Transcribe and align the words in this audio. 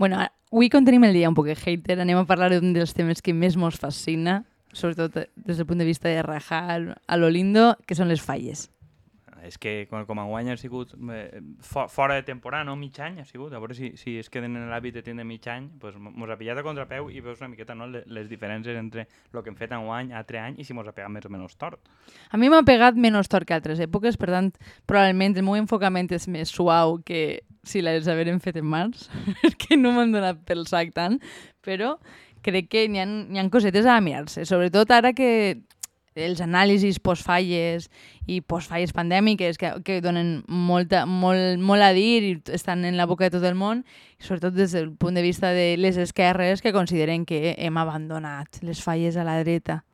Bueno, 0.00 0.16
avui 0.16 0.70
com 0.72 0.80
tenim 0.80 1.02
el 1.04 1.12
dia 1.12 1.28
un 1.28 1.34
poc 1.36 1.50
hater, 1.52 1.98
anem 2.00 2.16
a 2.16 2.24
parlar 2.24 2.46
d'un 2.54 2.70
dels 2.72 2.94
temes 2.96 3.20
que 3.20 3.34
més 3.36 3.58
mos 3.60 3.76
fascina, 3.76 4.38
sobretot 4.72 5.26
des 5.36 5.58
del 5.58 5.66
punt 5.68 5.76
de 5.76 5.84
vista 5.84 6.08
de 6.08 6.22
rajar 6.24 6.96
a 7.04 7.18
lo 7.20 7.28
lindo, 7.28 7.74
que 7.84 7.92
són 7.98 8.08
les 8.08 8.22
falles. 8.24 8.70
És 9.44 9.58
que 9.60 9.84
com, 9.90 10.06
com 10.08 10.22
a 10.22 10.24
guany 10.24 10.48
ha 10.52 10.56
sigut 10.56 10.94
eh, 10.96 11.42
for, 11.60 11.90
fora 11.92 12.16
de 12.16 12.24
temporada, 12.24 12.64
no? 12.64 12.78
Mig 12.80 12.96
any 13.00 13.20
ha 13.20 13.26
sigut. 13.28 13.52
A 13.52 13.60
veure 13.60 13.76
si, 13.76 13.92
si 14.00 14.16
es 14.20 14.32
queden 14.32 14.56
en 14.56 14.66
l'hàbit 14.72 14.96
de 14.96 15.04
tindre 15.04 15.24
mig 15.28 15.44
any, 15.52 15.68
pues, 15.80 16.00
mos 16.00 16.32
ha 16.32 16.38
pillat 16.40 16.60
a 16.60 16.64
contrapeu 16.64 17.12
i 17.12 17.20
veus 17.20 17.44
una 17.44 17.52
miqueta 17.52 17.76
no? 17.76 17.88
les, 17.92 18.08
les 18.08 18.32
diferències 18.32 18.80
entre 18.80 19.04
el 19.04 19.44
que 19.44 19.52
hem 19.52 19.60
fet 19.60 19.76
en 19.76 19.84
guany, 19.84 20.14
altre 20.16 20.40
any, 20.40 20.56
i 20.60 20.64
si 20.64 20.76
mos 20.76 20.88
ha 20.88 20.96
pegat 20.96 21.12
més 21.12 21.28
o 21.28 21.32
menys 21.32 21.60
tort. 21.60 21.92
A 22.32 22.40
mi 22.40 22.48
m'ha 22.48 22.64
pegat 22.64 22.96
menys 22.96 23.28
tort 23.28 23.44
que 23.44 23.60
altres 23.60 23.84
èpoques, 23.84 24.16
per 24.16 24.32
tant, 24.32 24.52
probablement 24.88 25.36
el 25.36 25.44
meu 25.44 25.60
enfocament 25.60 26.08
és 26.16 26.28
més 26.28 26.56
suau 26.56 27.02
que 27.04 27.42
si 27.64 27.82
les 27.84 28.08
haguérem 28.08 28.40
fet 28.40 28.58
en 28.60 28.68
març, 28.68 29.08
perquè 29.42 29.78
no 29.78 29.94
m'han 29.96 30.14
donat 30.14 30.44
pel 30.48 30.66
sac 30.68 30.94
tant, 30.96 31.18
però 31.64 31.96
crec 32.44 32.70
que 32.72 32.86
n'hi 32.88 33.02
ha, 33.02 33.06
hi 33.06 33.40
ha 33.40 33.48
cosetes 33.52 33.86
a 33.86 34.00
mirar-se, 34.00 34.46
sobretot 34.48 34.90
ara 34.96 35.12
que 35.16 35.30
els 36.18 36.40
anàlisis 36.42 36.98
postfalles 36.98 37.86
i 38.26 38.40
postfalles 38.42 38.92
pandèmiques 38.92 39.58
que, 39.60 39.70
que 39.86 40.00
donen 40.02 40.40
molta, 40.48 41.04
molt, 41.06 41.60
molt 41.62 41.86
a 41.86 41.92
dir 41.96 42.22
i 42.26 42.32
estan 42.52 42.84
en 42.84 42.98
la 42.98 43.06
boca 43.06 43.28
de 43.28 43.36
tot 43.36 43.46
el 43.46 43.54
món, 43.58 43.84
i 44.18 44.26
sobretot 44.26 44.56
des 44.56 44.74
del 44.74 44.90
punt 44.92 45.14
de 45.14 45.22
vista 45.22 45.54
de 45.54 45.76
les 45.78 46.00
esquerres 46.00 46.62
que 46.62 46.74
consideren 46.74 47.26
que 47.26 47.54
hem 47.58 47.78
abandonat 47.78 48.60
les 48.66 48.82
falles 48.82 49.16
a 49.16 49.24
la 49.24 49.38
dreta. 49.44 49.84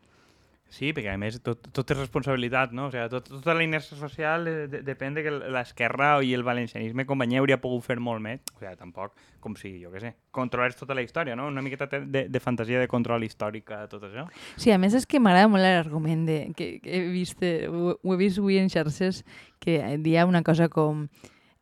Sí, 0.69 0.91
perquè 0.93 1.13
a 1.15 1.19
més 1.21 1.39
tot, 1.47 1.69
tot 1.73 1.91
és 1.95 1.99
responsabilitat, 1.99 2.73
no? 2.75 2.89
O 2.89 2.93
sigui, 2.93 3.07
tot, 3.13 3.29
tota 3.31 3.55
la 3.55 3.63
inèrcia 3.65 3.97
social 4.01 4.45
de, 4.47 4.81
depèn 4.85 5.15
de 5.17 5.23
que 5.25 5.33
l'esquerra 5.55 6.17
i 6.27 6.33
el 6.35 6.43
valencianisme 6.47 7.07
companyia 7.07 7.41
hauria 7.41 7.61
pogut 7.63 7.87
fer 7.87 7.97
molt 8.03 8.21
més. 8.25 8.43
O 8.53 8.59
sigui, 8.59 8.75
tampoc 8.81 9.15
com 9.41 9.55
si, 9.57 9.77
jo 9.83 9.93
què 9.95 10.03
sé, 10.03 10.13
controlés 10.35 10.77
tota 10.77 10.97
la 10.99 11.05
història, 11.07 11.37
no? 11.39 11.47
Una 11.53 11.63
miqueta 11.63 11.87
de, 12.03 12.27
de 12.29 12.43
fantasia 12.43 12.83
de 12.83 12.91
control 12.91 13.25
històrica, 13.25 13.85
tot 13.93 14.09
això. 14.11 14.27
Sí, 14.59 14.75
a 14.75 14.81
més 14.83 14.97
és 14.99 15.07
que 15.07 15.23
m'agrada 15.23 15.53
molt 15.53 15.63
l'argument 15.63 16.27
de, 16.27 16.41
que, 16.59 16.77
que 16.83 16.99
he 16.99 17.07
vist, 17.15 17.47
eh, 17.47 17.71
ho, 17.71 17.95
ho 18.03 18.15
he 18.17 18.21
vist 18.21 18.43
avui 18.43 18.59
en 18.59 18.73
xarxes, 18.73 19.23
que 19.63 19.79
dia 20.03 20.27
una 20.27 20.43
cosa 20.43 20.69
com 20.69 21.07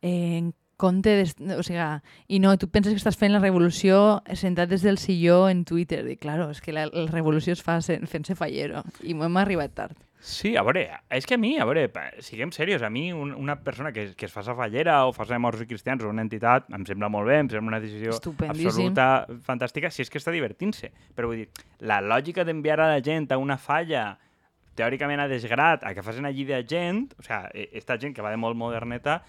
eh, 0.01 0.49
compte, 0.77 1.11
de, 1.21 1.55
o 1.55 1.63
sigui, 1.63 1.83
i 2.27 2.39
no, 2.43 2.55
tu 2.59 2.69
penses 2.71 2.93
que 2.93 3.01
estàs 3.01 3.19
fent 3.19 3.33
la 3.33 3.43
revolució 3.43 4.21
sentat 4.33 4.71
des 4.71 4.83
del 4.85 4.99
silló 5.01 5.45
en 5.49 5.63
Twitter, 5.65 6.03
i 6.11 6.17
claro, 6.19 6.49
és 6.51 6.61
que 6.61 6.75
la, 6.75 6.87
la 6.91 7.07
revolució 7.11 7.55
es 7.55 7.63
fa 7.63 7.79
fent-se 7.81 8.35
fallero, 8.35 8.83
i 9.03 9.15
m'hem 9.15 9.39
arribat 9.41 9.75
tard. 9.77 10.05
Sí, 10.25 10.55
a 10.57 10.63
veure, 10.65 10.87
és 11.13 11.27
que 11.29 11.35
a 11.35 11.37
mi, 11.37 11.51
a 11.61 11.65
veure, 11.69 11.83
siguem 12.25 12.49
serios, 12.55 12.81
a 12.81 12.89
mi 12.89 13.11
un, 13.13 13.29
una 13.37 13.59
persona 13.61 13.91
que, 13.93 14.07
que 14.17 14.25
es 14.25 14.33
fa 14.33 14.41
a 14.41 14.55
fallera 14.57 15.03
o 15.05 15.11
fa 15.13 15.37
morts 15.37 15.61
i 15.61 15.67
cristians 15.69 16.01
o 16.01 16.09
una 16.09 16.23
entitat, 16.25 16.65
em 16.73 16.85
sembla 16.87 17.11
molt 17.13 17.29
bé, 17.29 17.37
em 17.43 17.49
sembla 17.51 17.75
una 17.75 17.79
decisió 17.83 18.15
absoluta 18.17 19.27
fantàstica, 19.45 19.91
si 19.93 20.01
és 20.01 20.09
que 20.09 20.17
està 20.17 20.33
divertint-se. 20.33 20.89
Però 21.13 21.29
vull 21.29 21.43
dir, 21.43 21.49
la 21.85 21.99
lògica 22.01 22.43
d'enviar 22.43 22.79
a 22.79 22.89
la 22.95 23.03
gent 23.05 23.29
a 23.29 23.37
una 23.37 23.59
falla 23.61 24.15
teòricament 24.75 25.21
a 25.21 25.29
desgrat, 25.29 25.85
a 25.85 25.93
que 25.93 26.03
facin 26.03 26.25
allí 26.25 26.43
de 26.49 26.63
gent, 26.65 27.05
o 27.19 27.23
sigui, 27.23 27.69
esta 27.77 27.99
gent 28.01 28.15
que 28.15 28.25
va 28.25 28.33
de 28.33 28.41
molt 28.41 28.57
moderneta, 28.57 29.21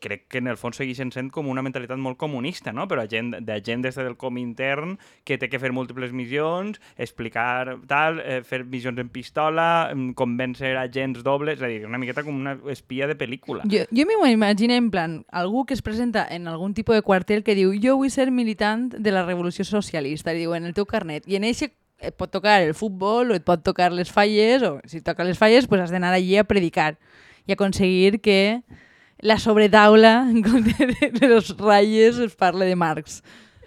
crec 0.00 0.26
que 0.28 0.38
en 0.38 0.48
el 0.50 0.58
fons 0.60 0.78
segueixen 0.80 1.10
sent 1.14 1.30
com 1.34 1.48
una 1.50 1.62
mentalitat 1.64 1.98
molt 2.00 2.18
comunista, 2.20 2.72
no? 2.72 2.86
però 2.88 3.06
gent, 3.10 3.32
de 3.46 3.58
gent 3.64 3.84
des 3.84 3.96
del 3.98 4.16
com 4.20 4.38
intern 4.40 4.96
que 5.24 5.38
té 5.38 5.48
que 5.48 5.60
fer 5.62 5.72
múltiples 5.76 6.12
missions, 6.16 6.80
explicar 6.96 7.78
tal, 7.88 8.20
eh, 8.20 8.42
fer 8.46 8.64
missions 8.64 8.98
en 9.02 9.10
pistola, 9.12 9.92
convèncer 10.18 10.76
agents 10.80 11.24
dobles, 11.26 11.58
és 11.58 11.64
a 11.64 11.70
dir, 11.72 11.84
una 11.86 12.00
miqueta 12.02 12.24
com 12.26 12.36
una 12.36 12.56
espia 12.72 13.08
de 13.08 13.16
pel·lícula. 13.18 13.64
Jo, 13.70 13.86
jo 13.90 14.06
m'ho 14.08 14.28
imagino 14.30 14.74
en 14.74 14.90
plan, 14.90 15.18
algú 15.30 15.66
que 15.66 15.74
es 15.74 15.82
presenta 15.82 16.26
en 16.28 16.48
algun 16.48 16.74
tipus 16.74 16.96
de 16.96 17.02
quartel 17.02 17.44
que 17.44 17.56
diu 17.58 17.74
jo 17.82 17.96
vull 17.96 18.12
ser 18.12 18.30
militant 18.30 18.90
de 18.92 19.12
la 19.12 19.24
revolució 19.26 19.64
socialista, 19.64 20.34
i 20.34 20.44
diu 20.44 20.54
en 20.54 20.68
el 20.68 20.74
teu 20.76 20.86
carnet, 20.86 21.26
i 21.26 21.40
en 21.40 21.44
eixe 21.44 21.72
et 21.98 22.14
pot 22.16 22.30
tocar 22.30 22.60
el 22.62 22.74
futbol 22.76 23.32
o 23.32 23.36
et 23.36 23.44
pot 23.44 23.62
tocar 23.64 23.92
les 23.92 24.10
falles, 24.12 24.62
o 24.62 24.80
si 24.84 25.00
toca 25.00 25.24
les 25.24 25.38
falles, 25.38 25.66
pues 25.66 25.80
has 25.80 25.94
d'anar 25.94 26.12
allí 26.12 26.36
a 26.36 26.44
predicar 26.44 26.96
i 27.46 27.54
aconseguir 27.54 28.20
que 28.20 28.62
la 29.18 29.38
sobretaula 29.38 30.24
de, 30.32 31.10
de 31.10 31.28
los 31.28 31.56
rayes 31.56 32.18
es 32.18 32.34
parla 32.34 32.64
de 32.64 32.76
Marx. 32.76 33.22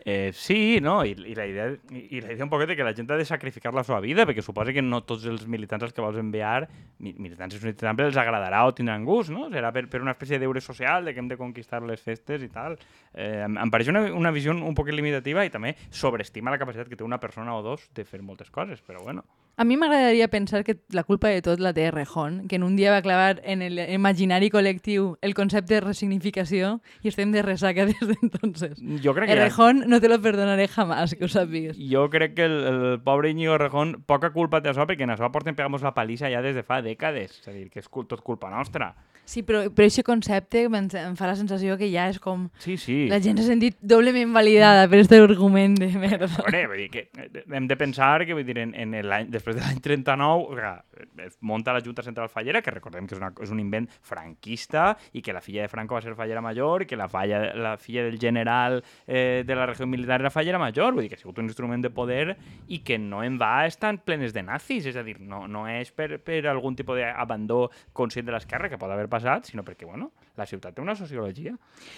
Eh, 0.06 0.32
sí, 0.34 0.80
no? 0.82 1.06
I, 1.06 1.12
i, 1.12 1.36
la 1.36 1.46
idea, 1.46 1.68
i, 1.92 2.22
la 2.22 2.34
idea 2.34 2.46
un 2.46 2.50
poquet 2.50 2.72
que 2.74 2.86
la 2.86 2.96
gent 2.98 3.12
ha 3.12 3.18
de 3.20 3.26
sacrificar 3.28 3.74
la 3.76 3.84
seva 3.84 4.00
vida, 4.02 4.24
perquè 4.26 4.42
suposa 4.42 4.74
que 4.74 4.82
no 4.82 5.04
tots 5.06 5.28
els 5.30 5.44
militants 5.46 5.86
als 5.86 5.94
que 5.94 6.02
vols 6.02 6.18
enviar, 6.18 6.64
militants 6.98 7.60
i 7.60 7.74
també 7.78 8.08
els 8.08 8.18
agradarà 8.18 8.64
o 8.66 8.74
tindran 8.74 9.06
gust, 9.06 9.30
no? 9.30 9.50
Serà 9.54 9.70
per, 9.76 9.86
per 9.92 10.02
una 10.02 10.16
espècie 10.16 10.40
de 10.40 10.46
deure 10.48 10.64
social, 10.66 11.06
de 11.06 11.14
que 11.14 11.22
hem 11.22 11.30
de 11.30 11.38
conquistar 11.38 11.84
les 11.86 12.02
festes 12.02 12.42
i 12.42 12.50
tal. 12.50 12.80
Eh, 13.14 13.44
em, 13.44 13.60
em 13.60 13.74
pareix 13.74 13.92
una, 13.94 14.08
una 14.16 14.34
visió 14.34 14.56
un 14.56 14.78
poc 14.78 14.90
limitativa 14.96 15.46
i 15.46 15.54
també 15.54 15.76
sobreestima 15.92 16.56
la 16.56 16.62
capacitat 16.62 16.90
que 16.90 16.98
té 16.98 17.06
una 17.06 17.20
persona 17.22 17.54
o 17.58 17.62
dos 17.66 17.86
de 17.94 18.08
fer 18.08 18.24
moltes 18.24 18.50
coses, 18.50 18.82
però 18.82 19.04
bueno. 19.04 19.28
A 19.60 19.66
mi 19.66 19.76
m'agradaria 19.76 20.30
pensar 20.30 20.64
que 20.64 20.78
la 20.96 21.04
culpa 21.04 21.28
de 21.28 21.42
tot 21.44 21.60
la 21.60 21.74
té 21.76 21.90
Rejón, 21.92 22.48
que 22.48 22.56
en 22.56 22.64
un 22.64 22.78
dia 22.78 22.94
va 22.94 23.02
clavar 23.04 23.42
en 23.44 23.60
el 23.62 23.76
imaginari 23.92 24.48
col·lectiu 24.54 25.18
el 25.20 25.34
concepte 25.36 25.74
de 25.74 25.82
resignificació 25.84 26.70
i 27.04 27.12
estem 27.12 27.34
de 27.36 27.44
resaca 27.44 27.84
des 27.90 28.00
d'entonces. 28.00 28.80
Jo 29.04 29.12
crec 29.18 29.28
que... 29.28 29.36
Rejón 29.36 29.84
no 29.92 30.00
te 30.00 30.08
lo 30.08 30.22
perdonaré 30.24 30.70
jamás, 30.72 31.12
que 31.12 31.28
ho 31.28 31.28
sàpigues. 31.28 31.76
Jo 31.92 32.06
crec 32.08 32.38
que 32.38 32.48
el, 32.48 32.56
el 32.72 33.04
pobre 33.04 33.34
Íñigo 33.36 33.58
Rejón 33.60 33.98
poca 34.08 34.32
culpa 34.32 34.64
té 34.64 34.72
això 34.72 34.88
perquè 34.88 35.04
en 35.04 35.12
això 35.18 35.28
porten 35.28 35.60
pegamos 35.60 35.84
la 35.84 35.92
palissa 35.92 36.32
ja 36.32 36.40
des 36.40 36.56
de 36.56 36.64
fa 36.64 36.80
dècades. 36.80 37.42
És 37.44 37.52
a 37.52 37.58
dir, 37.58 37.68
que 37.68 37.84
és 37.84 37.92
tot 37.92 38.24
culpa 38.24 38.48
nostra. 38.56 38.94
Sí, 39.30 39.44
però, 39.46 39.62
però 39.70 39.86
aquest 39.86 40.02
concepte 40.08 40.64
em, 40.66 40.76
em 40.80 41.16
fa 41.18 41.28
la 41.30 41.36
sensació 41.38 41.76
que 41.78 41.86
ja 41.92 42.08
és 42.10 42.18
com... 42.18 42.48
Sí, 42.64 42.80
sí. 42.82 43.04
La 43.12 43.20
gent 43.22 43.38
s'ha 43.38 43.46
sentit 43.46 43.76
doblement 43.78 44.32
validada 44.34 44.88
per 44.90 44.98
aquest 44.98 45.14
argument 45.20 45.76
de 45.78 45.90
merda. 46.02 46.26
A 46.26 46.46
veure, 46.48 46.64
vull 46.72 46.80
dir 46.82 46.88
que 46.90 47.04
eh, 47.14 47.44
hem 47.46 47.68
de 47.70 47.78
pensar 47.78 48.26
que 48.26 48.34
vull 48.34 48.48
dir, 48.48 48.58
en, 48.64 48.74
en 48.74 48.96
després 49.30 49.60
de 49.60 49.62
l'any 49.62 49.84
39 49.86 50.48
o 50.50 50.56
sigui, 50.58 51.28
es 51.28 51.36
munta 51.46 51.76
la 51.76 51.84
Junta 51.86 52.02
Central 52.02 52.32
Fallera, 52.34 52.64
que 52.66 52.74
recordem 52.74 53.06
que 53.06 53.14
és, 53.14 53.22
una, 53.22 53.30
és 53.46 53.54
un 53.54 53.62
invent 53.62 53.86
franquista 54.02 54.96
i 55.14 55.22
que 55.22 55.36
la 55.36 55.44
filla 55.46 55.62
de 55.68 55.70
Franco 55.70 55.94
va 55.94 56.02
ser 56.02 56.16
fallera 56.18 56.42
major, 56.42 56.88
que 56.90 56.98
la, 56.98 57.06
falla, 57.12 57.54
la 57.54 57.76
filla 57.78 58.08
del 58.08 58.18
general 58.18 58.80
eh, 59.06 59.44
de 59.46 59.60
la 59.60 59.70
regió 59.70 59.86
militar 59.86 60.24
era 60.24 60.34
fallera 60.34 60.58
major, 60.58 60.98
vull 60.98 61.06
dir 61.06 61.14
que 61.14 61.20
ha 61.20 61.22
sigut 61.22 61.38
un 61.38 61.52
instrument 61.52 61.86
de 61.86 61.94
poder 61.94 62.34
i 62.66 62.82
que 62.82 62.98
no 62.98 63.22
en 63.22 63.38
va 63.38 63.68
estar 63.70 63.94
plenes 64.02 64.34
de 64.34 64.42
nazis, 64.50 64.90
és 64.90 64.98
a 64.98 65.06
dir, 65.06 65.20
no, 65.22 65.46
no 65.46 65.68
és 65.70 65.94
per, 65.94 66.16
per 66.18 66.42
algun 66.50 66.74
tipus 66.74 66.98
d'abandó 66.98 67.68
conscient 67.94 68.26
de 68.26 68.34
l'esquerra 68.34 68.74
que 68.74 68.82
pot 68.82 68.90
haver 68.90 69.06
passat 69.06 69.19
passat, 69.20 69.52
sinó 69.52 69.68
perquè, 69.68 69.86
bueno, 69.86 70.10
la 70.40 70.48
ciutat 70.50 70.74
té 70.76 70.82
una 70.82 70.96
sociologia. 70.98 71.54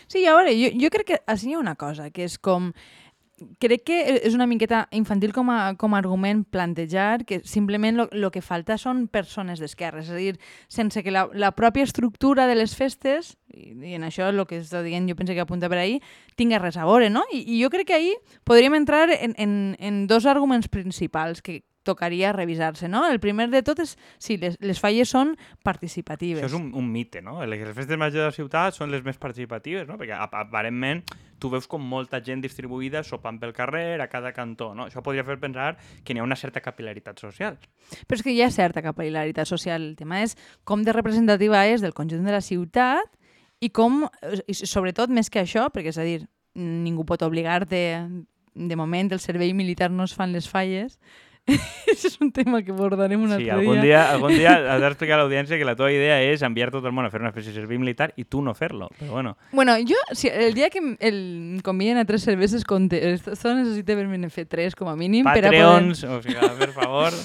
Sí, 0.08 0.26
a 0.26 0.36
veure, 0.36 0.58
jo, 0.58 0.74
jo 0.82 0.92
crec 0.92 1.14
que 1.14 1.22
així 1.30 1.52
hi 1.52 1.56
ha 1.56 1.64
una 1.64 1.78
cosa, 1.80 2.10
que 2.12 2.28
és 2.28 2.38
com 2.42 2.74
crec 3.62 3.84
que 3.88 3.98
és 4.22 4.36
una 4.36 4.48
miqueta 4.50 4.84
infantil 4.96 5.34
com 5.34 5.50
a, 5.50 5.74
com 5.80 5.96
a 5.96 6.00
argument 6.02 6.44
plantejar 6.54 7.24
que 7.26 7.42
simplement 7.48 8.04
el 8.04 8.28
que 8.34 8.44
falta 8.46 8.78
són 8.78 9.08
persones 9.12 9.62
d'esquerres, 9.62 10.10
és 10.10 10.14
a 10.14 10.20
dir, 10.20 10.36
sense 10.70 11.04
que 11.04 11.14
la, 11.14 11.28
la 11.34 11.52
pròpia 11.58 11.88
estructura 11.88 12.48
de 12.50 12.58
les 12.60 12.76
festes, 12.78 13.36
i, 13.50 13.72
i 13.92 13.96
en 13.98 14.06
això 14.08 14.30
el 14.30 14.44
que 14.50 14.62
està 14.62 14.84
dient 14.86 15.10
jo 15.10 15.18
penso 15.18 15.36
que 15.38 15.44
apunta 15.44 15.72
per 15.72 15.82
ahir, 15.82 16.00
tinga 16.38 16.62
res 16.62 16.78
a 16.78 16.86
veure, 16.86 17.10
no? 17.10 17.26
I, 17.34 17.44
i 17.56 17.62
jo 17.64 17.72
crec 17.74 17.90
que 17.92 17.98
ahir 17.98 18.16
podríem 18.48 18.78
entrar 18.78 19.10
en, 19.18 19.36
en, 19.38 19.76
en 19.80 20.06
dos 20.08 20.30
arguments 20.30 20.70
principals 20.70 21.42
que, 21.42 21.62
tocaria 21.84 22.32
revisar-se, 22.34 22.88
no? 22.88 23.08
El 23.10 23.20
primer 23.20 23.50
de 23.50 23.64
tot 23.66 23.80
és, 23.82 23.96
sí, 24.22 24.38
les, 24.42 24.58
les 24.62 24.80
falles 24.80 25.10
són 25.10 25.34
participatives. 25.66 26.44
Això 26.44 26.54
és 26.54 26.58
un, 26.60 26.70
un 26.78 26.88
mite, 26.92 27.24
no? 27.26 27.40
Les 27.46 27.64
festes 27.74 27.98
majors 27.98 28.20
de 28.20 28.28
la 28.30 28.36
ciutat 28.36 28.78
són 28.78 28.94
les 28.94 29.04
més 29.06 29.18
participatives, 29.22 29.88
no? 29.90 29.98
Perquè 30.02 30.18
aparentment 30.18 31.04
tu 31.42 31.50
veus 31.50 31.66
com 31.68 31.82
molta 31.82 32.20
gent 32.22 32.44
distribuïda 32.44 33.02
sopant 33.04 33.40
pel 33.42 33.54
carrer, 33.58 34.00
a 34.02 34.08
cada 34.12 34.30
cantó, 34.36 34.72
no? 34.78 34.86
Això 34.86 35.02
podria 35.02 35.26
fer 35.26 35.40
pensar 35.42 35.74
que 36.06 36.14
n'hi 36.14 36.22
ha 36.22 36.28
una 36.28 36.38
certa 36.38 36.62
capilaritat 36.62 37.20
social. 37.20 37.58
Però 38.06 38.20
és 38.20 38.26
que 38.26 38.36
hi 38.36 38.44
ha 38.46 38.52
certa 38.54 38.84
capilaritat 38.86 39.50
social. 39.50 39.90
El 39.90 39.96
tema 39.98 40.22
és 40.22 40.38
com 40.64 40.86
de 40.86 40.94
representativa 40.94 41.66
és 41.66 41.82
del 41.82 41.98
conjunt 41.98 42.28
de 42.28 42.36
la 42.36 42.44
ciutat 42.46 43.18
i 43.62 43.72
com, 43.74 44.06
i 44.46 44.54
sobretot 44.54 45.10
més 45.10 45.34
que 45.34 45.42
això, 45.42 45.68
perquè 45.74 45.90
és 45.94 45.98
a 45.98 46.06
dir, 46.06 46.22
ningú 46.54 47.06
pot 47.10 47.22
obligar-te, 47.26 47.82
de 48.54 48.76
moment 48.76 49.12
el 49.14 49.22
servei 49.24 49.54
militar 49.56 49.90
no 49.92 50.04
es 50.04 50.14
fan 50.14 50.34
les 50.36 50.50
falles, 50.50 51.00
és 51.92 52.18
un 52.22 52.32
tema 52.32 52.62
que 52.66 52.74
abordarem 52.74 53.22
un 53.22 53.32
sí, 53.32 53.38
altre 53.38 53.56
algun 53.58 53.80
dia. 53.80 53.84
dia. 53.84 54.02
Algun 54.16 54.36
dia 54.36 54.54
has 54.74 54.82
d'explicar 54.84 55.18
a 55.18 55.22
l'audiència 55.22 55.60
que 55.60 55.68
la 55.68 55.76
teva 55.80 55.92
idea 55.94 56.20
és 56.24 56.44
enviar 56.48 56.72
tot 56.74 56.86
el 56.88 56.96
món 56.96 57.08
a 57.08 57.12
fer 57.14 57.22
una 57.22 57.32
espècie 57.34 57.54
de 57.54 57.62
servei 57.62 57.80
militar 57.82 58.12
i 58.16 58.26
tu 58.26 58.42
no 58.46 58.54
fer-lo. 58.58 58.90
Però 59.00 59.12
bueno. 59.18 59.36
Bueno, 59.52 59.78
jo, 59.88 60.00
si, 60.18 60.30
el 60.32 60.54
dia 60.58 60.70
que 60.74 60.82
el 61.00 61.62
conviden 61.64 62.02
a 62.02 62.06
tres 62.06 62.26
cerveses, 62.28 62.66
compte, 62.66 63.00
esto 63.14 63.56
necessita 63.56 63.96
haver-me 63.98 64.30
fer 64.34 64.48
tres 64.50 64.76
com 64.76 64.92
a 64.92 64.98
mínim. 65.00 65.26
Patreons, 65.28 66.04
per 66.04 66.10
a 66.10 66.20
poder... 66.20 66.20
o 66.20 66.22
sigui, 66.26 66.60
per 66.60 66.72
favor. 66.76 67.18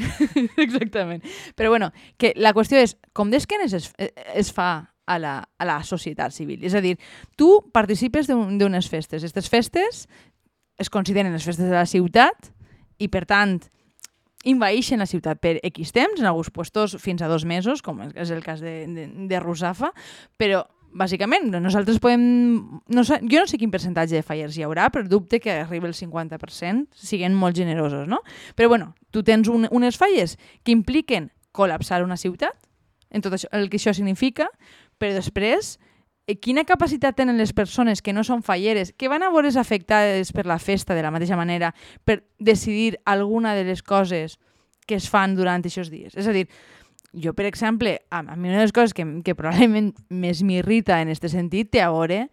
Exactament. 0.66 1.26
Però 1.56 1.70
bueno, 1.72 1.92
que 2.18 2.34
la 2.36 2.54
qüestió 2.56 2.80
és, 2.80 2.96
com 3.12 3.32
d'esquenes 3.32 3.76
es, 3.76 3.92
es 3.98 4.54
fa 4.54 4.70
a 5.10 5.18
la, 5.18 5.34
a 5.58 5.66
la 5.66 5.80
societat 5.82 6.30
civil. 6.30 6.62
És 6.62 6.76
a 6.78 6.82
dir, 6.84 6.94
tu 7.36 7.50
participes 7.74 8.28
d'unes 8.30 8.88
festes. 8.88 9.24
Aquestes 9.24 9.50
festes 9.50 10.04
es 10.80 10.90
consideren 10.92 11.34
les 11.34 11.44
festes 11.44 11.66
de 11.66 11.74
la 11.74 11.86
ciutat, 11.86 12.52
i 13.00 13.08
per 13.08 13.24
tant 13.26 13.58
invaeixen 14.48 15.00
la 15.02 15.08
ciutat 15.08 15.40
per 15.40 15.58
X 15.66 15.92
temps, 15.92 16.20
en 16.20 16.28
alguns 16.28 16.52
puestos 16.52 16.96
fins 17.00 17.20
a 17.20 17.28
dos 17.28 17.44
mesos, 17.44 17.82
com 17.84 18.00
és 18.08 18.30
el 18.32 18.44
cas 18.44 18.62
de, 18.64 18.84
de, 18.88 19.08
de 19.28 19.40
Rusafa, 19.40 19.92
però 20.40 20.62
bàsicament, 20.90 21.50
nosaltres 21.62 22.00
podem... 22.02 22.22
No 22.90 23.04
sé, 23.06 23.20
jo 23.22 23.42
no 23.42 23.50
sé 23.50 23.58
quin 23.60 23.70
percentatge 23.70 24.16
de 24.16 24.24
fallers 24.26 24.56
hi 24.58 24.64
haurà, 24.66 24.88
però 24.90 25.06
dubte 25.06 25.38
que 25.42 25.60
arribi 25.62 25.90
el 25.90 25.94
50%, 25.94 26.88
siguin 26.96 27.36
molt 27.36 27.58
generosos, 27.58 28.08
no? 28.10 28.22
Però 28.58 28.70
bueno, 28.72 28.94
tu 29.14 29.22
tens 29.26 29.48
un, 29.52 29.68
unes 29.70 30.00
falles 30.00 30.36
que 30.64 30.74
impliquen 30.74 31.30
col·lapsar 31.56 32.02
una 32.04 32.18
ciutat, 32.18 32.56
en 33.10 33.22
tot 33.22 33.34
això, 33.36 33.50
el 33.54 33.68
que 33.70 33.78
això 33.78 33.94
significa, 33.94 34.48
però 34.98 35.14
després, 35.14 35.76
quina 36.38 36.66
capacitat 36.68 37.16
tenen 37.16 37.38
les 37.40 37.52
persones 37.56 38.02
que 38.02 38.12
no 38.12 38.24
són 38.26 38.44
falleres, 38.46 38.92
que 38.92 39.08
van 39.08 39.24
a 39.24 39.30
veure's 39.32 39.56
afectades 39.56 40.32
per 40.36 40.46
la 40.46 40.60
festa 40.60 40.94
de 40.94 41.02
la 41.02 41.10
mateixa 41.10 41.38
manera, 41.38 41.72
per 42.04 42.22
decidir 42.38 43.00
alguna 43.04 43.54
de 43.54 43.64
les 43.64 43.82
coses 43.82 44.38
que 44.86 44.98
es 44.98 45.08
fan 45.10 45.34
durant 45.38 45.64
aquests 45.64 45.90
dies? 45.90 46.14
És 46.18 46.28
a 46.28 46.34
dir, 46.36 46.46
jo, 47.12 47.34
per 47.34 47.46
exemple, 47.46 47.98
a, 48.10 48.20
a 48.20 48.36
mi 48.36 48.48
una 48.48 48.58
de 48.58 48.68
les 48.68 48.76
coses 48.76 48.94
que, 48.94 49.06
que 49.24 49.34
probablement 49.34 49.92
més 50.10 50.44
m'irrita 50.46 51.00
en 51.00 51.10
aquest 51.10 51.30
sentit 51.32 51.70
té 51.72 51.82
a 51.82 51.90
veure 51.90 52.26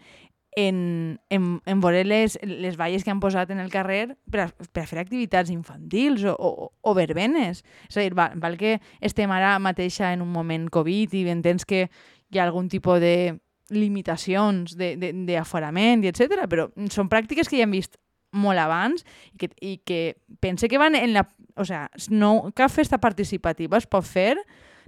en, 0.57 1.19
en, 1.29 1.49
en 1.69 1.81
veure 1.81 2.01
les, 2.03 2.37
les 2.41 2.77
valles 2.77 3.03
que 3.05 3.13
han 3.13 3.21
posat 3.21 3.51
en 3.53 3.61
el 3.61 3.69
carrer 3.69 4.17
per 4.33 4.47
a, 4.47 4.47
per 4.73 4.83
a 4.83 4.89
fer 4.89 4.97
activitats 5.03 5.53
infantils 5.53 6.25
o, 6.25 6.33
o, 6.33 6.71
o 6.81 6.93
verbenes. 6.97 7.61
És 7.85 7.97
a 7.97 8.05
dir, 8.05 8.15
val, 8.17 8.33
val 8.41 8.57
que 8.57 8.79
estem 8.97 9.31
ara 9.31 9.57
mateixa 9.61 10.09
en 10.15 10.25
un 10.25 10.31
moment 10.33 10.65
Covid 10.73 11.13
i 11.13 11.27
entens 11.29 11.65
que 11.65 11.85
hi 12.33 12.39
ha 12.39 12.47
algun 12.47 12.71
tipus 12.73 12.97
de 13.01 13.37
limitacions 13.73 14.75
d'aforament 14.77 16.03
i 16.03 16.11
etc. 16.11 16.45
però 16.49 16.69
són 16.93 17.09
pràctiques 17.11 17.49
que 17.49 17.59
ja 17.59 17.67
hem 17.67 17.75
vist 17.75 17.97
molt 18.37 18.59
abans 18.59 19.03
i 19.33 19.37
que, 19.41 19.49
i 19.61 19.73
que 19.85 20.01
pense 20.43 20.69
que 20.69 20.79
van 20.79 20.95
en 20.95 21.13
la... 21.15 21.27
O 21.57 21.65
sea, 21.65 21.87
no, 22.09 22.51
cap 22.55 22.71
festa 22.71 22.99
participativa 23.01 23.79
es 23.79 23.87
pot 23.89 24.05
fer 24.05 24.35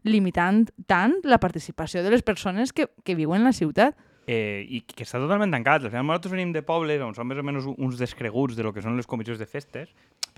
limitant 0.03 0.67
tant 0.87 1.17
la 1.27 1.39
participació 1.41 2.03
de 2.03 2.13
les 2.13 2.23
persones 2.23 2.71
que, 2.73 2.87
que 3.03 3.17
viuen 3.17 3.41
en 3.41 3.49
la 3.49 3.55
ciutat. 3.55 3.97
Eh, 4.29 4.61
I 4.69 4.83
que 4.85 5.03
està 5.07 5.17
totalment 5.17 5.51
tancat. 5.51 5.87
Al 5.87 5.89
final, 5.89 6.05
nosaltres 6.05 6.35
venim 6.35 6.53
de 6.53 6.61
pobles 6.63 7.01
on 7.01 7.15
som 7.17 7.27
més 7.27 7.39
o 7.41 7.45
menys 7.45 7.65
uns 7.71 7.97
descreguts 7.97 8.55
de 8.55 8.63
lo 8.63 8.73
que 8.75 8.83
són 8.85 8.99
les 8.99 9.09
comissions 9.09 9.41
de 9.41 9.49
festes, 9.49 9.89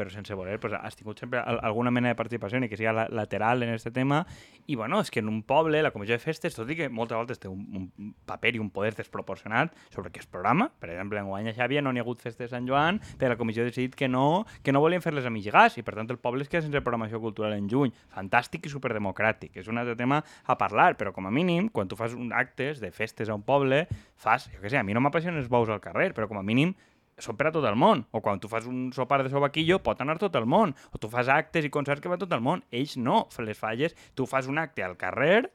però 0.01 0.11
sense 0.13 0.35
voler, 0.37 0.57
pues, 0.59 0.73
has 0.73 0.97
tingut 0.97 1.21
sempre 1.21 1.39
alguna 1.39 1.91
mena 1.93 2.09
de 2.09 2.17
participació, 2.17 2.59
ni 2.59 2.69
que 2.69 2.79
sigui 2.79 2.91
lateral 3.13 3.61
en 3.63 3.75
aquest 3.75 3.91
tema, 3.93 4.23
i 4.65 4.75
bueno, 4.75 5.01
és 5.01 5.11
que 5.13 5.21
en 5.21 5.29
un 5.29 5.41
poble 5.47 5.81
la 5.83 5.91
comissió 5.93 6.17
de 6.17 6.23
festes, 6.23 6.57
tot 6.57 6.69
i 6.69 6.77
que 6.79 6.89
moltes 6.89 7.17
vegades 7.17 7.41
té 7.41 7.51
un, 7.51 7.61
un 7.99 8.13
paper 8.25 8.55
i 8.57 8.61
un 8.63 8.71
poder 8.73 8.95
desproporcionat 8.97 9.75
sobre 9.93 10.11
què 10.11 10.23
es 10.23 10.29
programa, 10.29 10.71
per 10.81 10.89
exemple, 10.89 11.21
en 11.21 11.29
Guanya 11.29 11.53
Xàbia 11.57 11.83
no 11.85 11.93
n'hi 11.93 12.01
ha 12.01 12.05
hagut 12.05 12.21
festes 12.23 12.49
de 12.49 12.51
Sant 12.55 12.67
Joan, 12.69 13.01
però 13.19 13.33
la 13.35 13.39
comissió 13.39 13.63
ha 13.63 13.69
decidit 13.69 13.95
que 13.95 14.09
no, 14.09 14.45
que 14.63 14.73
no 14.73 14.81
volien 14.83 15.03
fer-les 15.03 15.27
a 15.27 15.33
mig 15.33 15.47
gas, 15.53 15.77
i 15.77 15.85
per 15.85 15.95
tant 15.97 16.09
el 16.09 16.19
poble 16.21 16.45
es 16.45 16.51
queda 16.51 16.65
sense 16.65 16.81
programació 16.81 17.21
cultural 17.23 17.55
en 17.57 17.69
juny. 17.69 17.93
Fantàstic 18.15 18.65
i 18.67 18.73
superdemocràtic, 18.73 19.59
és 19.61 19.69
un 19.71 19.81
altre 19.81 19.97
tema 19.99 20.21
a 20.45 20.57
parlar, 20.57 20.95
però 20.99 21.13
com 21.15 21.27
a 21.29 21.33
mínim, 21.33 21.69
quan 21.69 21.91
tu 21.91 21.99
fas 21.99 22.15
un 22.17 22.33
actes 22.33 22.81
de 22.81 22.91
festes 22.95 23.29
a 23.29 23.37
un 23.37 23.45
poble, 23.45 23.85
fas, 24.15 24.49
jo 24.53 24.61
què 24.63 24.71
sé, 24.71 24.79
a 24.79 24.85
mi 24.87 24.97
no 24.97 25.03
m'apassionen 25.03 25.41
els 25.41 25.51
bous 25.51 25.69
al 25.69 25.83
carrer, 25.83 26.11
però 26.17 26.29
com 26.31 26.39
a 26.41 26.45
mínim 26.45 26.75
són 27.23 27.37
per 27.39 27.49
a 27.49 27.53
tot 27.55 27.65
el 27.69 27.77
món. 27.79 28.03
O 28.11 28.21
quan 28.23 28.41
tu 28.41 28.49
fas 28.51 28.67
un 28.69 28.89
sopar 28.95 29.21
de 29.23 29.31
sobaquillo, 29.33 29.79
pot 29.83 30.01
anar 30.01 30.17
tot 30.21 30.35
el 30.39 30.47
món. 30.49 30.75
O 30.91 31.01
tu 31.01 31.09
fas 31.11 31.29
actes 31.31 31.65
i 31.65 31.73
concerts 31.73 32.03
que 32.03 32.11
va 32.11 32.19
tot 32.21 32.31
el 32.33 32.43
món. 32.43 32.63
Ells 32.71 32.97
no, 32.97 33.27
les 33.45 33.57
falles. 33.57 33.95
Tu 34.15 34.27
fas 34.29 34.49
un 34.51 34.61
acte 34.61 34.83
al 34.83 34.97
carrer 34.97 35.51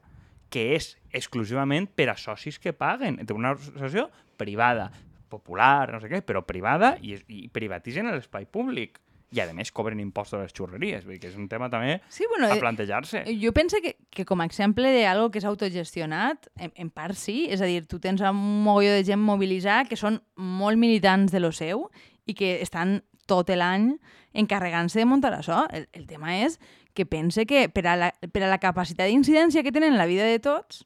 que 0.53 0.69
és 0.77 0.93
exclusivament 1.11 1.89
per 1.91 2.09
a 2.11 2.17
socis 2.17 2.59
que 2.59 2.73
paguen. 2.73 3.19
Té 3.25 3.35
una 3.35 3.53
associació 3.57 4.07
privada, 4.39 4.91
popular, 5.27 5.91
no 5.91 5.99
sé 5.99 6.09
què, 6.11 6.21
però 6.23 6.43
privada 6.47 6.95
i, 7.03 7.17
i 7.27 7.47
privatitzen 7.51 8.07
l'espai 8.13 8.47
públic 8.47 9.01
i 9.35 9.41
a 9.43 9.47
més 9.51 9.73
cobren 9.75 9.99
impostos 9.99 10.39
a 10.39 10.45
les 10.45 10.53
xurreries, 10.55 11.03
vull 11.03 11.17
dir 11.17 11.21
que 11.25 11.31
és 11.31 11.35
un 11.35 11.49
tema 11.51 11.67
també 11.69 11.97
sí, 12.07 12.23
bueno, 12.31 12.47
a 12.47 12.55
eh, 12.55 12.61
plantejar-se. 12.61 13.25
Jo 13.41 13.51
penso 13.55 13.81
que, 13.83 13.97
que 14.09 14.23
com 14.25 14.39
a 14.39 14.47
exemple 14.47 14.87
d'algo 14.93 15.31
que 15.33 15.41
és 15.41 15.47
autogestionat, 15.49 16.47
en, 16.55 16.71
en 16.75 16.89
part 16.89 17.17
sí, 17.19 17.45
és 17.51 17.61
a 17.61 17.67
dir, 17.67 17.83
tu 17.91 17.99
tens 18.03 18.23
un 18.23 18.39
mogolló 18.63 18.95
de 18.95 19.03
gent 19.07 19.19
mobilitzada 19.19 19.87
que 19.89 19.99
són 19.99 20.21
molt 20.35 20.79
militants 20.79 21.35
de 21.35 21.43
lo 21.43 21.51
seu 21.51 21.89
i 22.25 22.37
que 22.37 22.57
estan 22.63 23.01
tot 23.27 23.51
l'any 23.51 23.97
encarregant-se 24.37 25.01
de 25.01 25.07
muntar 25.09 25.33
això. 25.35 25.65
El, 25.75 25.89
el 25.91 26.07
tema 26.07 26.37
és 26.39 26.55
que 26.95 27.05
pense 27.05 27.45
que 27.45 27.67
per 27.69 27.83
a 27.85 27.97
la, 27.99 28.13
per 28.31 28.45
a 28.45 28.51
la 28.51 28.61
capacitat 28.63 29.11
d'incidència 29.11 29.63
que 29.65 29.73
tenen 29.75 29.93
en 29.93 29.99
la 29.99 30.07
vida 30.09 30.25
de 30.25 30.39
tots, 30.39 30.85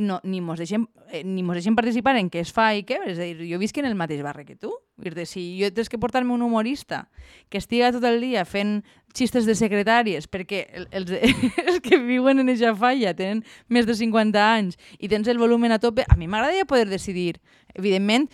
no, 0.00 0.20
ni, 0.24 0.40
mos 0.40 0.58
deixem, 0.62 0.86
eh, 1.10 1.22
ni 1.24 1.42
mos 1.44 1.58
deixem 1.58 1.76
participar 1.76 2.14
en 2.16 2.30
què 2.32 2.40
es 2.40 2.54
fa 2.56 2.70
i 2.72 2.86
què. 2.88 3.02
És 3.10 3.20
a 3.20 3.26
dir, 3.26 3.44
jo 3.50 3.60
visc 3.60 3.76
en 3.82 3.90
el 3.90 3.98
mateix 3.98 4.22
barri 4.24 4.46
que 4.48 4.56
tu. 4.56 4.72
Dir 5.00 5.26
si 5.26 5.42
jo 5.58 5.70
tens 5.72 5.88
que 5.88 5.98
portar-me 5.98 6.34
un 6.34 6.42
humorista 6.42 7.08
que 7.48 7.58
estiga 7.58 7.90
tot 7.92 8.04
el 8.04 8.20
dia 8.20 8.44
fent 8.44 8.80
xistes 9.16 9.46
de 9.48 9.56
secretàries 9.58 10.28
perquè 10.30 10.66
els, 10.92 11.10
els 11.66 11.80
que 11.82 11.98
viuen 11.98 12.42
en 12.42 12.52
aquesta 12.52 12.74
falla 12.78 13.14
tenen 13.16 13.42
més 13.68 13.88
de 13.88 13.96
50 13.96 14.38
anys 14.38 14.78
i 14.98 15.10
tens 15.10 15.28
el 15.28 15.40
volumen 15.40 15.72
a 15.72 15.80
tope, 15.82 16.04
a 16.06 16.16
mi 16.16 16.28
m'agradaria 16.28 16.68
poder 16.68 16.88
decidir. 16.90 17.40
Evidentment, 17.74 18.28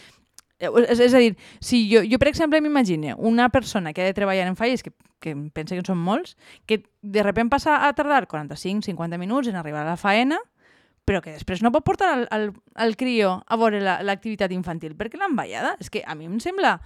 eh, 0.58 0.70
és, 0.88 1.00
és 1.00 1.14
a 1.14 1.22
dir, 1.22 1.36
si 1.60 1.86
jo, 1.92 2.02
jo 2.04 2.18
per 2.18 2.30
exemple 2.32 2.60
m'imagino 2.60 3.16
una 3.18 3.48
persona 3.48 3.92
que 3.92 4.02
ha 4.02 4.10
de 4.10 4.16
treballar 4.16 4.48
en 4.48 4.56
falles, 4.56 4.82
que, 4.82 4.92
que 5.20 5.36
pensa 5.54 5.74
que 5.74 5.84
en 5.84 5.88
són 5.88 6.02
molts, 6.02 6.36
que 6.66 6.82
de 7.02 7.24
sobte 7.24 7.48
passa 7.52 7.80
a 7.86 7.92
tardar 7.96 8.26
45-50 8.28 9.18
minuts 9.18 9.48
en 9.48 9.56
arribar 9.56 9.84
a 9.84 9.92
la 9.94 10.00
faena, 10.00 10.40
però 11.06 11.22
que 11.22 11.32
després 11.36 11.62
no 11.62 11.70
pot 11.72 11.86
portar 11.86 12.10
el, 12.18 12.26
el, 12.34 12.50
el 12.82 12.96
crió 12.98 13.38
a 13.46 13.58
veure 13.60 13.80
l'activitat 13.80 14.50
la, 14.50 14.58
infantil 14.58 14.96
perquè 14.98 15.20
l'han 15.20 15.38
ballada. 15.38 15.76
És 15.80 15.90
que 15.92 16.02
a 16.04 16.18
mi 16.18 16.26
em 16.26 16.40
sembla 16.42 16.76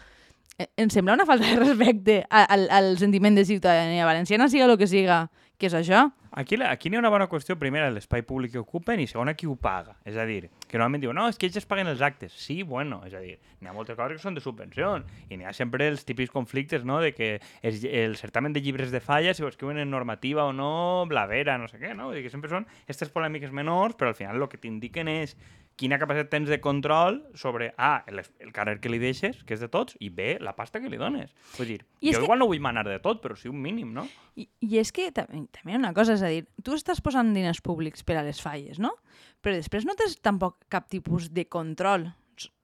eh, 0.58 0.68
em 0.76 0.92
sembla 0.92 1.16
una 1.16 1.26
falta 1.26 1.48
de 1.48 1.56
respecte 1.62 2.20
al, 2.28 2.68
al 2.70 2.92
sentiment 3.00 3.38
de 3.38 3.46
ciutadania 3.48 4.06
valenciana, 4.06 4.50
siga 4.52 4.68
el 4.68 4.76
que 4.78 4.90
siga, 4.90 5.24
que 5.56 5.70
és 5.72 5.76
això. 5.76 6.10
Aquí, 6.30 6.60
aquí 6.62 6.90
n'hi 6.90 7.00
ha 7.00 7.02
una 7.02 7.10
bona 7.10 7.26
qüestió, 7.32 7.56
primera, 7.58 7.88
l'espai 7.90 8.22
públic 8.22 8.52
que 8.54 8.60
ocupen, 8.60 9.00
i 9.00 9.08
segona, 9.10 9.34
qui 9.34 9.48
ho 9.50 9.56
paga. 9.56 9.96
És 10.06 10.20
a 10.20 10.28
dir, 10.28 10.44
que 10.70 10.78
normalment 10.78 11.02
diuen, 11.02 11.18
no, 11.18 11.26
és 11.30 11.38
que 11.38 11.48
ells 11.48 11.58
es 11.58 11.66
paguen 11.68 11.90
els 11.90 12.02
actes. 12.06 12.34
Sí, 12.38 12.60
bueno, 12.62 13.00
és 13.08 13.14
a 13.16 13.22
dir, 13.22 13.36
n'hi 13.60 13.70
ha 13.70 13.74
moltes 13.74 13.98
coses 13.98 14.20
que 14.20 14.22
són 14.22 14.36
de 14.38 14.44
subvenció, 14.44 14.92
i 15.28 15.38
n'hi 15.38 15.48
ha 15.48 15.54
sempre 15.56 15.88
els 15.90 16.04
típics 16.06 16.32
conflictes, 16.32 16.86
no?, 16.86 17.00
de 17.02 17.12
que 17.16 17.32
es, 17.66 17.82
el 17.84 18.16
certamen 18.20 18.54
de 18.54 18.62
llibres 18.62 18.94
de 18.94 19.02
falla, 19.02 19.34
si 19.34 19.42
ho 19.42 19.50
escriuen 19.50 19.82
en 19.82 19.90
normativa 19.90 20.46
o 20.46 20.52
no, 20.54 21.06
blavera, 21.10 21.58
no 21.58 21.66
sé 21.68 21.82
què, 21.82 21.94
no? 21.96 22.10
Vull 22.10 22.20
dir 22.20 22.26
que 22.28 22.32
sempre 22.32 22.52
són 22.52 22.68
aquestes 22.84 23.10
polèmiques 23.10 23.50
menors, 23.50 23.98
però 23.98 24.14
al 24.14 24.18
final 24.18 24.38
el 24.38 24.48
que 24.52 24.62
t'indiquen 24.62 25.10
és 25.10 25.34
quina 25.80 25.96
capacitat 25.96 26.28
tens 26.28 26.50
de 26.52 26.58
control 26.60 27.22
sobre 27.34 27.70
A, 27.80 28.02
el, 28.10 28.20
el 28.44 28.52
carrer 28.52 28.76
que 28.84 28.90
li 28.92 29.00
deixes, 29.00 29.38
que 29.48 29.56
és 29.56 29.62
de 29.62 29.68
tots, 29.72 29.96
i 30.04 30.10
B, 30.12 30.34
la 30.44 30.52
pasta 30.58 30.80
que 30.82 30.90
li 30.92 31.00
dones. 31.00 31.32
Vull 31.56 31.72
dir, 31.72 31.78
I 32.04 32.12
jo 32.12 32.20
igual 32.20 32.36
que... 32.36 32.42
no 32.42 32.50
vull 32.50 32.60
manar 32.60 32.84
de 32.88 32.98
tot, 33.00 33.22
però 33.24 33.36
sí 33.38 33.48
un 33.48 33.62
mínim, 33.64 33.94
no? 33.96 34.04
I, 34.36 34.46
i 34.66 34.76
és 34.80 34.92
que 34.92 35.08
també, 35.16 35.46
també 35.56 35.78
una 35.78 35.94
cosa, 35.96 36.18
és 36.18 36.24
a 36.26 36.32
dir, 36.32 36.44
tu 36.66 36.76
estàs 36.76 37.00
posant 37.00 37.32
diners 37.32 37.62
públics 37.64 38.04
per 38.04 38.20
a 38.20 38.26
les 38.26 38.42
falles, 38.44 38.78
no? 38.82 38.92
Però 39.40 39.54
després 39.56 39.86
no 39.88 39.96
tens 39.98 40.16
tampoc 40.20 40.58
cap 40.68 40.88
tipus 40.92 41.30
de 41.34 41.46
control 41.48 42.10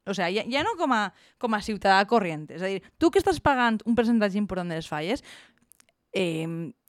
o 0.07 0.15
sigui, 0.15 0.39
ja, 0.39 0.45
ja 0.47 0.63
no 0.63 0.77
com 0.79 0.93
a, 0.95 1.11
com 1.43 1.55
a 1.57 1.63
ciutadà 1.65 1.99
corrent. 2.07 2.47
És 2.55 2.63
a 2.63 2.71
dir, 2.71 2.79
tu 2.97 3.11
que 3.11 3.19
estàs 3.19 3.41
pagant 3.43 3.81
un 3.91 3.97
percentatge 3.99 4.39
important 4.39 4.71
de 4.71 4.79
les 4.79 4.87
falles, 4.87 5.25
eh, 6.15 6.47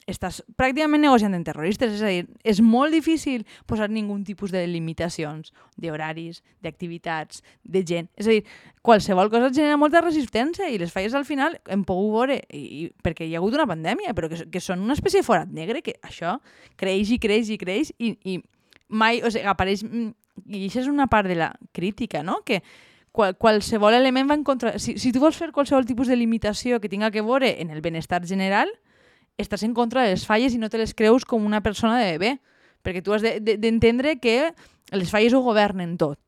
estàs 0.08 0.40
pràcticament 0.56 1.04
negociant 1.04 1.36
amb 1.36 1.46
terroristes, 1.46 1.98
és 1.98 2.04
a 2.06 2.12
dir, 2.14 2.24
és 2.48 2.62
molt 2.64 2.96
difícil 2.96 3.44
posar 3.68 3.90
ningú 3.92 4.16
tipus 4.24 4.54
de 4.56 4.62
limitacions 4.70 5.52
d'horaris, 5.76 6.40
d'activitats, 6.64 7.44
de 7.64 7.84
gent. 7.84 8.08
És 8.16 8.30
a 8.30 8.38
dir, 8.38 8.46
qualsevol 8.82 9.32
cosa 9.34 9.52
genera 9.52 9.80
molta 9.82 10.02
resistència 10.06 10.70
i 10.72 10.80
les 10.80 10.94
falles 10.96 11.18
al 11.18 11.28
final 11.28 11.60
hem 11.68 11.84
pogut 11.84 12.14
veure, 12.16 12.40
i, 12.56 12.64
i, 12.64 12.84
perquè 13.04 13.28
hi 13.28 13.36
ha 13.36 13.42
hagut 13.42 13.58
una 13.60 13.68
pandèmia, 13.68 14.16
però 14.16 14.32
que, 14.32 14.46
que 14.54 14.64
són 14.64 14.86
una 14.86 14.96
espècie 14.96 15.20
de 15.20 15.28
forat 15.28 15.52
negre, 15.52 15.84
que 15.84 15.98
això 16.08 16.38
creix 16.80 17.12
i 17.12 17.20
creix 17.20 17.52
i 17.52 17.60
creix 17.60 17.92
i, 18.00 18.16
i 18.24 18.40
mai, 18.90 19.22
o 19.24 19.32
sigui, 19.32 19.48
apareix... 19.48 19.84
Mm, 19.88 20.14
I 20.54 20.68
això 20.68 20.84
és 20.84 20.90
una 20.92 21.08
part 21.10 21.26
de 21.30 21.36
la 21.36 21.52
crítica, 21.74 22.22
no?, 22.24 22.44
que 22.46 22.62
qual, 23.12 23.34
qualsevol 23.42 23.96
element 23.98 24.30
va 24.30 24.38
en 24.38 24.44
contra... 24.46 24.78
Si, 24.80 24.98
si 25.02 25.12
tu 25.12 25.22
vols 25.24 25.40
fer 25.40 25.50
qualsevol 25.56 25.88
tipus 25.90 26.12
de 26.12 26.18
limitació 26.20 26.78
que 26.80 26.92
tinga 26.92 27.10
que 27.12 27.26
veure 27.26 27.56
en 27.62 27.72
el 27.74 27.82
benestar 27.82 28.22
general, 28.30 28.70
estàs 29.42 29.64
en 29.66 29.74
contra 29.78 30.06
de 30.06 30.14
les 30.14 30.26
falles 30.30 30.54
i 30.54 30.62
no 30.62 30.70
te 30.70 30.78
les 30.82 30.94
creus 30.98 31.26
com 31.26 31.46
una 31.46 31.64
persona 31.66 31.98
de 32.02 32.18
bé, 32.22 32.32
perquè 32.86 33.02
tu 33.04 33.14
has 33.14 33.26
d'entendre 33.26 34.16
de, 34.16 34.16
de, 34.16 34.22
que 34.22 34.98
les 34.98 35.12
falles 35.12 35.34
ho 35.34 35.42
governen 35.46 35.98
tot. 35.98 36.20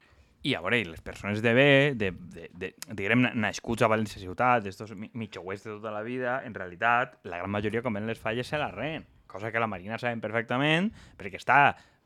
I 0.48 0.54
a 0.56 0.62
veure, 0.64 0.80
les 0.88 1.02
persones 1.04 1.42
de 1.44 1.54
bé, 1.54 1.72
de, 2.00 2.14
de, 2.32 2.46
de, 2.56 2.72
diguem, 2.96 3.26
nascuts 3.36 3.84
a 3.84 3.90
València 3.92 4.22
ciutat, 4.22 4.66
estos 4.72 4.94
mitjouets 4.96 5.66
de 5.66 5.74
tota 5.74 5.92
la 5.92 6.04
vida, 6.06 6.40
en 6.48 6.56
realitat, 6.56 7.18
la 7.28 7.42
gran 7.42 7.52
majoria, 7.52 7.84
com 7.84 7.98
ven 7.98 8.08
les 8.08 8.22
falles, 8.22 8.48
se 8.48 8.58
la 8.58 8.72
ren. 8.72 9.04
Cosa 9.28 9.52
que 9.52 9.60
la 9.60 9.68
Marina 9.68 10.00
saben 10.00 10.24
perfectament, 10.24 10.88
perquè 11.20 11.42
està 11.42 11.60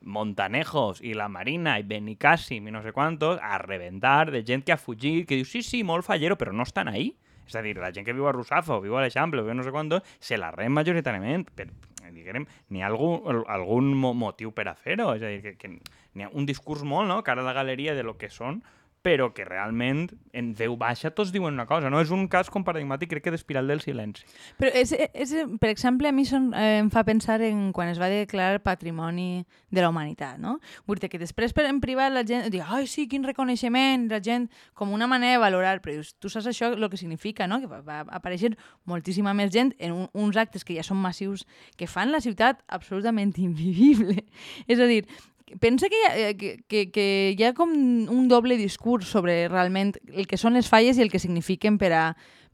Montanejos 0.04 1.00
i 1.02 1.14
la 1.16 1.28
Marina 1.32 1.78
i 1.80 1.86
Benicàssim 1.88 2.68
i 2.68 2.74
no 2.74 2.82
sé 2.84 2.92
quantos 2.92 3.40
a 3.42 3.58
reventar 3.62 4.30
de 4.30 4.44
gent 4.44 4.64
que 4.64 4.74
ha 4.74 4.80
fugit, 4.80 5.24
que 5.28 5.38
diu, 5.40 5.48
sí, 5.48 5.62
sí, 5.62 5.82
molt 5.84 6.06
fallero, 6.06 6.36
però 6.40 6.52
no 6.52 6.66
estan 6.66 6.88
ahí. 6.92 7.14
És 7.44 7.56
a 7.56 7.62
dir, 7.64 7.74
la 7.76 7.92
gent 7.92 8.06
que 8.06 8.14
viu 8.16 8.28
a 8.28 8.32
Rusafa 8.32 8.78
o 8.78 8.80
viu 8.84 8.96
a 8.96 9.02
l'Eixample 9.04 9.42
o 9.42 9.48
viu 9.48 9.56
no 9.56 9.64
sé 9.64 9.72
quant, 9.74 9.92
se 10.20 10.38
la 10.40 10.50
rem 10.54 10.72
majoritàriament, 10.72 11.48
per, 11.56 11.68
diguem, 12.14 12.46
n'hi 12.70 12.84
ha 12.84 12.88
algun, 12.88 13.42
algun 13.50 13.92
motiu 13.96 14.54
per 14.56 14.68
a 14.70 14.74
fer-ho. 14.78 15.10
És 15.16 15.24
a 15.24 15.32
dir, 15.32 15.42
que, 15.44 15.56
que 15.60 15.72
n'hi 15.74 16.24
ha 16.24 16.32
un 16.32 16.46
discurs 16.48 16.84
molt, 16.86 17.08
no?, 17.10 17.20
cara 17.26 17.44
a 17.44 17.48
la 17.48 17.56
galeria 17.56 17.94
de 17.94 18.06
lo 18.06 18.16
que 18.20 18.32
són 18.32 18.62
però 19.04 19.28
que 19.36 19.44
realment 19.44 20.06
en 20.32 20.54
veu 20.56 20.78
baixa 20.80 21.10
tots 21.12 21.28
diuen 21.34 21.52
una 21.52 21.66
cosa. 21.68 21.90
No 21.92 22.00
és 22.00 22.08
un 22.14 22.24
cas 22.32 22.48
com 22.50 22.64
paradigmàtic, 22.64 23.10
crec 23.10 23.26
que 23.26 23.32
d'espiral 23.34 23.68
del 23.68 23.82
silenci. 23.84 24.24
Però, 24.56 24.70
és, 24.72 24.94
és, 24.96 25.34
per 25.60 25.68
exemple, 25.68 26.08
a 26.08 26.14
mi 26.16 26.24
son, 26.24 26.48
eh, 26.56 26.78
em 26.80 26.88
fa 26.90 27.02
pensar 27.04 27.36
en 27.44 27.66
quan 27.76 27.92
es 27.92 28.00
va 28.00 28.08
declarar 28.08 28.62
Patrimoni 28.64 29.44
de 29.68 29.84
la 29.84 29.90
Humanitat, 29.92 30.38
no? 30.40 30.56
Vull 30.88 31.02
dir 31.02 31.10
que 31.12 31.20
després 31.20 31.52
per 31.52 31.66
en 31.68 31.82
privat 31.84 32.14
la 32.14 32.24
gent 32.24 32.48
diu 32.54 32.64
ai, 32.64 32.88
sí, 32.88 33.04
quin 33.10 33.26
reconeixement, 33.28 34.08
la 34.08 34.22
gent, 34.24 34.48
com 34.72 34.96
una 34.96 35.10
manera 35.10 35.36
de 35.36 35.42
valorar, 35.44 35.76
però 35.84 36.00
tu 36.16 36.32
saps 36.32 36.48
això 36.48 36.72
el 36.72 36.88
que 36.88 36.96
significa, 36.96 37.46
no? 37.50 37.60
Que 37.60 37.68
va, 37.68 37.82
va 37.84 38.00
aparèixer 38.08 38.54
moltíssima 38.88 39.36
més 39.36 39.52
gent 39.52 39.74
en 39.78 39.92
un, 39.92 40.08
uns 40.16 40.40
actes 40.40 40.64
que 40.64 40.78
ja 40.78 40.86
són 40.86 41.02
massius 41.04 41.44
que 41.76 41.90
fan 41.90 42.08
la 42.14 42.24
ciutat 42.24 42.64
absolutament 42.72 43.36
invivible. 43.50 44.24
És 44.64 44.80
a 44.80 44.88
dir, 44.88 45.04
pensa 45.60 45.88
que 45.88 45.98
hi, 45.98 46.04
ha, 46.06 46.28
eh, 46.30 46.36
que, 46.36 46.56
que, 46.68 46.90
que 46.90 47.06
hi 47.36 47.44
ha 47.44 47.52
com 47.54 47.70
un 47.70 48.28
doble 48.28 48.56
discurs 48.56 49.08
sobre 49.10 49.46
realment 49.48 49.94
el 50.12 50.28
que 50.30 50.38
són 50.40 50.56
les 50.58 50.68
falles 50.70 50.98
i 50.98 51.04
el 51.04 51.12
que 51.12 51.22
signifiquen 51.22 51.78
per 51.78 51.92
a, 51.92 52.04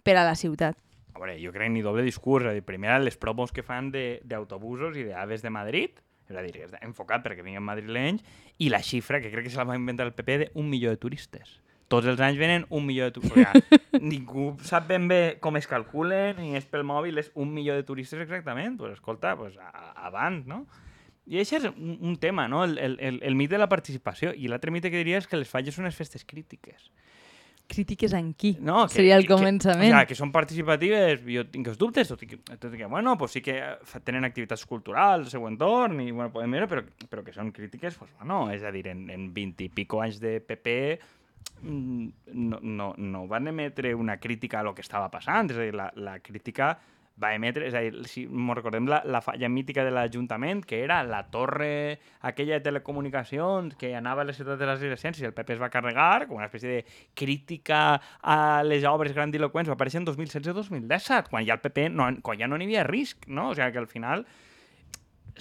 per 0.04 0.16
a 0.18 0.26
la 0.26 0.36
ciutat. 0.38 0.78
A 1.14 1.18
veure, 1.18 1.36
jo 1.42 1.52
crec 1.54 1.70
ni 1.72 1.82
doble 1.84 2.04
discurs. 2.06 2.46
És 2.46 2.52
a 2.52 2.58
dir, 2.58 2.66
primer, 2.66 3.00
les 3.04 3.18
promos 3.20 3.52
que 3.52 3.64
fan 3.66 3.90
d'autobusos 3.92 4.96
i 4.96 5.08
d'aves 5.08 5.42
de 5.44 5.52
Madrid, 5.52 5.98
és 6.30 6.36
a 6.38 6.44
dir, 6.44 6.54
és 6.62 6.76
enfocat 6.80 7.24
perquè 7.24 7.42
vinguen 7.44 7.66
madrilenys, 7.66 8.22
i 8.58 8.70
la 8.70 8.82
xifra, 8.84 9.20
que 9.20 9.32
crec 9.32 9.48
que 9.48 9.52
se 9.52 9.58
la 9.60 9.66
va 9.68 9.78
inventar 9.78 10.06
el 10.06 10.14
PP, 10.14 10.52
d'un 10.54 10.70
milió 10.70 10.92
de 10.92 11.00
turistes. 11.00 11.58
Tots 11.90 12.06
els 12.06 12.20
anys 12.22 12.38
venen 12.38 12.68
un 12.70 12.84
milió 12.86 13.08
de 13.08 13.16
turistes. 13.16 13.48
O 13.50 13.62
sigui, 13.66 14.04
ningú 14.12 14.52
sap 14.62 14.86
ben 14.86 15.08
bé 15.10 15.38
com 15.42 15.58
es 15.58 15.66
calculen, 15.66 16.38
ni 16.38 16.54
és 16.54 16.68
pel 16.70 16.86
mòbil, 16.86 17.18
és 17.18 17.32
un 17.34 17.50
milió 17.50 17.74
de 17.74 17.82
turistes 17.82 18.22
exactament. 18.22 18.78
Pues, 18.78 18.94
escolta, 18.94 19.34
pues, 19.36 19.58
abans, 19.58 20.46
no? 20.46 20.64
I 21.30 21.38
això 21.38 21.60
és 21.60 21.68
un, 21.70 21.94
un 22.02 22.16
tema, 22.18 22.48
no? 22.50 22.64
El, 22.66 22.76
el, 22.82 22.96
el, 22.98 23.20
el 23.22 23.36
mite 23.38 23.54
de 23.54 23.62
la 23.62 23.70
participació. 23.70 24.32
I 24.34 24.50
l'altre 24.50 24.72
mite 24.74 24.90
que 24.90 24.98
diria 24.98 25.20
és 25.20 25.30
que 25.30 25.38
les 25.38 25.48
falles 25.48 25.76
són 25.76 25.86
les 25.86 25.94
festes 25.94 26.26
crítiques. 26.26 26.90
Crítiques 27.70 28.16
en 28.18 28.32
qui? 28.34 28.56
No, 28.58 28.82
que, 28.88 28.96
Seria 28.96 29.14
el 29.14 29.28
començament. 29.30 29.84
Que, 29.84 29.92
o 29.92 30.00
sigui, 30.00 30.08
que 30.10 30.18
són 30.18 30.32
participatives, 30.34 31.22
jo 31.22 31.44
tinc 31.52 31.70
els 31.70 31.78
dubtes, 31.78 32.10
tot 32.10 32.24
i 32.26 32.32
que, 32.32 32.40
tot 32.50 32.74
i 32.74 32.80
que 32.80 32.88
bueno, 32.90 33.14
pues 33.20 33.36
sí 33.36 33.44
que 33.46 33.60
tenen 34.02 34.26
activitats 34.26 34.66
culturals 34.66 35.28
al 35.28 35.30
seu 35.30 35.46
entorn, 35.46 36.00
i 36.02 36.10
bueno, 36.10 36.32
podem 36.34 36.58
veure, 36.58 36.66
però, 36.72 36.82
però 37.12 37.22
que 37.22 37.36
són 37.36 37.54
crítiques, 37.54 37.94
pues, 38.00 38.10
bueno, 38.18 38.42
és 38.50 38.66
a 38.66 38.74
dir, 38.74 38.88
en, 38.90 39.06
en 39.14 39.30
20 39.36 39.68
i 39.68 39.70
pico 39.70 40.02
anys 40.02 40.18
de 40.18 40.40
PP 40.42 40.74
mm, 41.62 42.08
no, 42.42 42.58
no, 42.58 42.92
no 42.98 43.26
van 43.30 43.46
emetre 43.54 43.94
una 43.94 44.18
crítica 44.18 44.64
a 44.64 44.66
lo 44.66 44.74
que 44.74 44.82
estava 44.82 45.06
passant, 45.14 45.54
és 45.54 45.62
a 45.62 45.68
dir, 45.68 45.78
la, 45.78 45.92
la 45.94 46.18
crítica 46.18 46.74
va 47.20 47.34
emetre, 47.36 47.66
és 47.68 47.76
a 47.76 47.82
dir, 47.84 48.04
si 48.08 48.24
ens 48.24 48.54
recordem 48.56 48.88
la, 48.88 49.00
la 49.04 49.20
falla 49.24 49.50
mítica 49.52 49.84
de 49.84 49.92
l'Ajuntament, 49.94 50.62
que 50.66 50.80
era 50.84 51.00
la 51.06 51.22
torre 51.30 52.00
aquella 52.26 52.58
de 52.58 52.64
telecomunicacions 52.64 53.76
que 53.80 53.92
anava 53.96 54.24
a 54.24 54.28
la 54.30 54.36
ciutat 54.36 54.60
de 54.60 54.68
les 54.68 55.00
Ciències 55.00 55.22
i 55.24 55.28
el 55.28 55.36
PP 55.36 55.56
es 55.56 55.62
va 55.62 55.70
carregar, 55.72 56.26
com 56.28 56.40
una 56.40 56.48
espècie 56.48 56.78
de 56.78 56.84
crítica 57.14 58.00
a 58.22 58.38
les 58.66 58.86
obres 58.88 59.14
grandiloquents, 59.16 59.68
va 59.70 59.76
aparèixer 59.76 60.00
en 60.02 60.08
2016-2017, 60.08 61.30
quan 61.32 61.46
ja 61.46 61.58
el 61.58 61.64
PP 61.64 61.90
no, 61.92 62.08
quan 62.24 62.40
ja 62.40 62.48
no 62.48 62.58
n'hi 62.58 62.70
havia 62.70 62.86
risc, 62.88 63.28
no? 63.28 63.50
O 63.50 63.58
sigui 63.58 63.72
que 63.74 63.84
al 63.84 63.90
final 63.90 64.24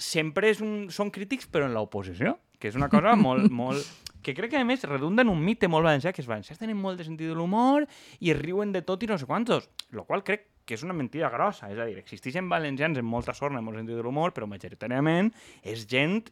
sempre 0.00 0.52
és 0.52 0.62
un, 0.64 0.88
són 0.92 1.10
crítics 1.12 1.48
però 1.50 1.68
en 1.68 1.74
l'oposició, 1.76 2.36
que 2.60 2.68
és 2.70 2.78
una 2.78 2.90
cosa 2.92 3.16
molt, 3.26 3.50
molt, 3.50 3.84
que 4.22 4.34
crec 4.36 4.52
que 4.52 4.60
a 4.60 4.68
més 4.68 4.84
redunda 4.84 5.24
en 5.24 5.32
un 5.32 5.40
mite 5.42 5.68
molt 5.68 5.86
valencià, 5.86 6.12
que 6.12 6.22
els 6.22 6.28
valencians 6.28 6.60
tenen 6.60 6.76
molt 6.76 7.00
de 7.00 7.08
sentit 7.08 7.30
de 7.30 7.36
l'humor 7.36 7.86
i 8.20 8.34
riuen 8.36 8.72
de 8.72 8.84
tot 8.84 9.02
i 9.02 9.08
no 9.08 9.18
sé 9.18 9.28
quantos, 9.28 9.70
lo 9.96 10.04
qual 10.04 10.24
crec 10.24 10.46
que 10.70 10.78
és 10.78 10.86
una 10.86 10.94
mentida 10.94 11.28
grossa. 11.32 11.68
És 11.74 11.80
a 11.82 11.88
dir, 11.88 11.98
existeixen 11.98 12.48
valencians 12.48 12.98
en 13.00 13.06
molta 13.06 13.34
sort, 13.34 13.56
en 13.58 13.66
molt 13.66 13.80
sentit 13.80 13.98
de 13.98 14.04
l'humor, 14.06 14.30
però 14.36 14.46
majoritàriament 14.46 15.32
és 15.66 15.82
gent 15.90 16.22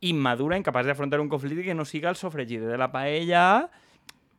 immadura, 0.00 0.56
incapaç 0.56 0.88
d'afrontar 0.88 1.20
un 1.20 1.28
conflicte 1.28 1.66
que 1.66 1.76
no 1.76 1.84
siga 1.84 2.08
el 2.08 2.16
sofregida 2.16 2.70
de 2.70 2.78
la 2.80 2.88
paella, 2.88 3.68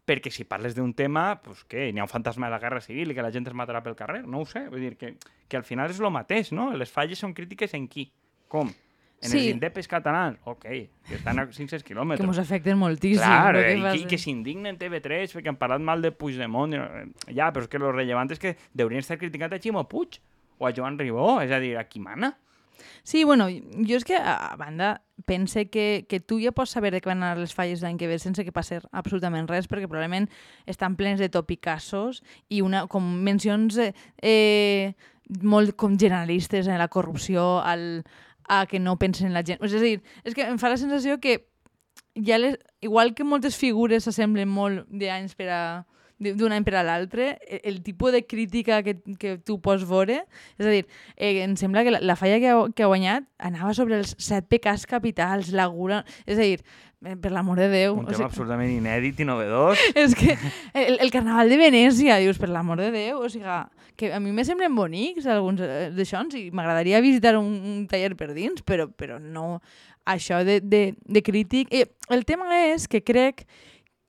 perquè 0.09 0.31
si 0.33 0.47
parles 0.49 0.73
d'un 0.73 0.95
tema, 0.97 1.35
pues 1.45 1.61
què, 1.69 1.91
n'hi 1.93 2.01
ha 2.01 2.07
un 2.07 2.11
fantasma 2.11 2.49
de 2.49 2.55
la 2.55 2.61
guerra 2.63 2.81
civil 2.81 3.13
i 3.13 3.15
que 3.17 3.23
la 3.23 3.31
gent 3.31 3.45
es 3.47 3.57
matarà 3.57 3.83
pel 3.85 3.95
carrer, 3.99 4.23
no 4.25 4.41
ho 4.41 4.47
sé. 4.49 4.65
Vull 4.73 4.87
dir 4.87 4.95
que, 4.97 5.13
que 5.47 5.59
al 5.59 5.67
final 5.67 5.93
és 5.93 6.01
el 6.01 6.09
mateix, 6.11 6.49
no? 6.57 6.71
Les 6.73 6.89
falles 6.89 7.21
són 7.21 7.37
crítiques 7.37 7.77
en 7.77 7.85
qui? 7.91 8.09
Com? 8.51 8.73
En 9.21 9.29
sí. 9.29 9.37
els 9.37 9.51
indepes 9.53 9.87
catalans, 9.87 10.39
ok, 10.49 10.65
que 11.05 11.17
estan 11.19 11.37
a 11.37 11.45
500 11.45 11.83
quilòmetres. 11.85 12.25
Que 12.25 12.31
ens 12.33 12.41
afecten 12.41 12.79
moltíssim. 12.81 13.21
Clar, 13.21 13.55
eh, 13.59 13.75
i 13.77 13.83
que, 14.01 14.15
que 14.15 14.21
s'indignen 14.21 14.79
TV3 14.81 15.35
perquè 15.37 15.51
han 15.53 15.59
parlat 15.61 15.83
mal 15.85 16.01
de 16.01 16.09
Puigdemont. 16.09 16.73
Ja, 17.29 17.51
però 17.53 17.67
és 17.67 17.69
que 17.69 17.81
lo 17.81 17.93
rellevant 17.93 18.33
és 18.33 18.41
que 18.41 18.55
deurien 18.73 19.05
estar 19.05 19.19
criticant 19.21 19.53
a 19.53 19.61
Ximo 19.61 19.85
Puig 19.91 20.17
o 20.57 20.65
a 20.65 20.73
Joan 20.73 20.97
Ribó, 20.97 21.35
és 21.45 21.53
a 21.53 21.61
dir, 21.61 21.75
a 21.77 21.85
qui 21.85 22.01
mana. 22.01 22.33
Sí, 23.03 23.23
bueno, 23.23 23.47
jo 23.49 23.97
és 23.97 24.05
que, 24.05 24.17
a 24.17 24.55
banda, 24.57 25.03
pense 25.25 25.67
que, 25.69 26.05
que 26.09 26.19
tu 26.19 26.39
ja 26.41 26.53
pots 26.53 26.73
saber 26.73 26.91
de 26.93 27.01
què 27.01 27.09
van 27.09 27.21
anar 27.21 27.37
les 27.37 27.53
falles 27.57 27.81
l'any 27.81 27.97
que 27.97 28.09
ve 28.09 28.17
sense 28.21 28.45
que 28.45 28.53
passi 28.53 28.77
absolutament 28.89 29.49
res, 29.49 29.69
perquè 29.69 29.89
probablement 29.89 30.29
estan 30.69 30.97
plens 30.97 31.21
de 31.21 31.29
topicassos 31.29 32.21
i 32.49 32.61
una, 32.65 32.87
com 32.89 33.05
mencions 33.25 33.77
eh, 33.81 33.91
eh, 34.21 34.93
molt 35.41 35.75
com 35.77 35.97
generalistes 35.97 36.67
en 36.67 36.81
la 36.81 36.89
corrupció, 36.89 37.61
al, 37.61 38.03
a 38.51 38.65
que 38.67 38.81
no 38.83 38.97
pensen 38.99 39.29
en 39.29 39.33
la 39.37 39.45
gent. 39.47 39.61
És 39.63 39.73
a 39.77 39.79
dir, 39.79 40.01
és 40.27 40.35
que 40.35 40.43
em 40.43 40.59
fa 40.59 40.69
la 40.73 40.79
sensació 40.79 41.21
que 41.23 41.37
ja 42.27 42.39
les, 42.41 42.57
igual 42.83 43.13
que 43.15 43.23
moltes 43.23 43.55
figures 43.55 44.03
s'assemblen 44.03 44.51
molt 44.51 44.89
d'anys 44.91 45.37
per 45.39 45.47
a 45.47 45.61
d'un 46.21 46.53
any 46.53 46.65
per 46.67 46.75
a 46.77 46.85
l'altre, 46.85 47.33
el, 47.47 47.61
el 47.73 47.81
tipus 47.85 48.13
de 48.13 48.23
crítica 48.27 48.81
que, 48.85 48.97
que 49.19 49.35
tu 49.41 49.57
pots 49.63 49.83
veure, 49.89 50.21
és 50.59 50.67
a 50.67 50.75
dir, 50.75 50.85
eh, 51.17 51.33
em 51.43 51.57
sembla 51.59 51.83
que 51.87 51.95
la, 51.95 52.03
la 52.05 52.15
falla 52.19 52.39
que 52.43 52.53
ha, 52.53 52.61
que 52.75 52.85
ha 52.85 52.91
guanyat 52.91 53.27
anava 53.41 53.73
sobre 53.77 53.97
els 53.97 54.15
set 54.21 54.47
pecats 54.51 54.85
capitals, 54.89 55.51
la 55.55 55.67
gula... 55.71 56.03
És 56.29 56.37
a 56.37 56.45
dir, 56.45 56.61
eh, 57.05 57.15
per 57.17 57.33
l'amor 57.33 57.59
de 57.59 57.69
Déu... 57.71 57.97
Un 57.97 58.05
tema 58.05 58.13
o 58.13 58.19
sigui, 58.19 58.29
absolutament 58.29 58.73
inèdit 58.73 59.21
i 59.23 59.27
novedós. 59.27 59.81
És 60.03 60.15
que 60.17 60.37
el, 60.77 60.99
el 61.01 61.13
carnaval 61.13 61.49
de 61.49 61.57
Venècia, 61.61 62.19
dius, 62.21 62.39
per 62.41 62.51
l'amor 62.51 62.81
de 62.83 62.91
Déu, 62.93 63.23
o 63.25 63.29
sigui, 63.31 63.57
que 63.97 64.13
a 64.13 64.21
mi 64.21 64.33
me 64.35 64.45
semblen 64.47 64.77
bonics 64.77 65.27
alguns 65.29 65.61
eh, 65.65 65.89
d'això 65.95 66.23
i 66.37 66.49
m'agradaria 66.53 67.01
visitar 67.03 67.35
un, 67.39 67.49
un 67.73 67.87
taller 67.89 68.15
per 68.17 68.31
dins, 68.37 68.61
però, 68.65 68.87
però 68.89 69.19
no 69.21 69.59
això 70.05 70.43
de, 70.45 70.59
de, 70.61 70.95
de 71.05 71.21
crític. 71.21 71.73
I 71.73 71.85
el 72.13 72.25
tema 72.25 72.49
és 72.71 72.87
que 72.89 73.03
crec 73.05 73.45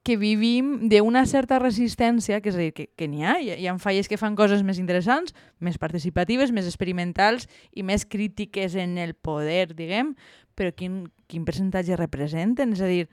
que 0.03 0.17
vivim 0.19 0.89
d'una 0.91 1.23
certa 1.31 1.61
resistència, 1.63 2.41
que 2.43 2.51
és 2.51 2.57
a 2.59 2.63
dir, 2.63 2.73
que, 2.75 2.89
que 2.99 3.07
n'hi 3.07 3.23
ha, 3.23 3.37
hi 3.39 3.69
ha 3.71 3.77
falles 3.79 4.11
que 4.11 4.19
fan 4.19 4.35
coses 4.39 4.65
més 4.67 4.81
interessants, 4.83 5.35
més 5.63 5.79
participatives, 5.79 6.51
més 6.51 6.67
experimentals 6.67 7.47
i 7.71 7.87
més 7.87 8.05
crítiques 8.05 8.75
en 8.75 8.99
el 8.99 9.15
poder, 9.15 9.71
diguem, 9.79 10.17
però 10.59 10.75
quin, 10.75 11.05
quin 11.31 11.47
percentatge 11.47 11.97
representen? 12.01 12.75
És 12.75 12.83
a 12.83 12.91
dir, 12.91 13.07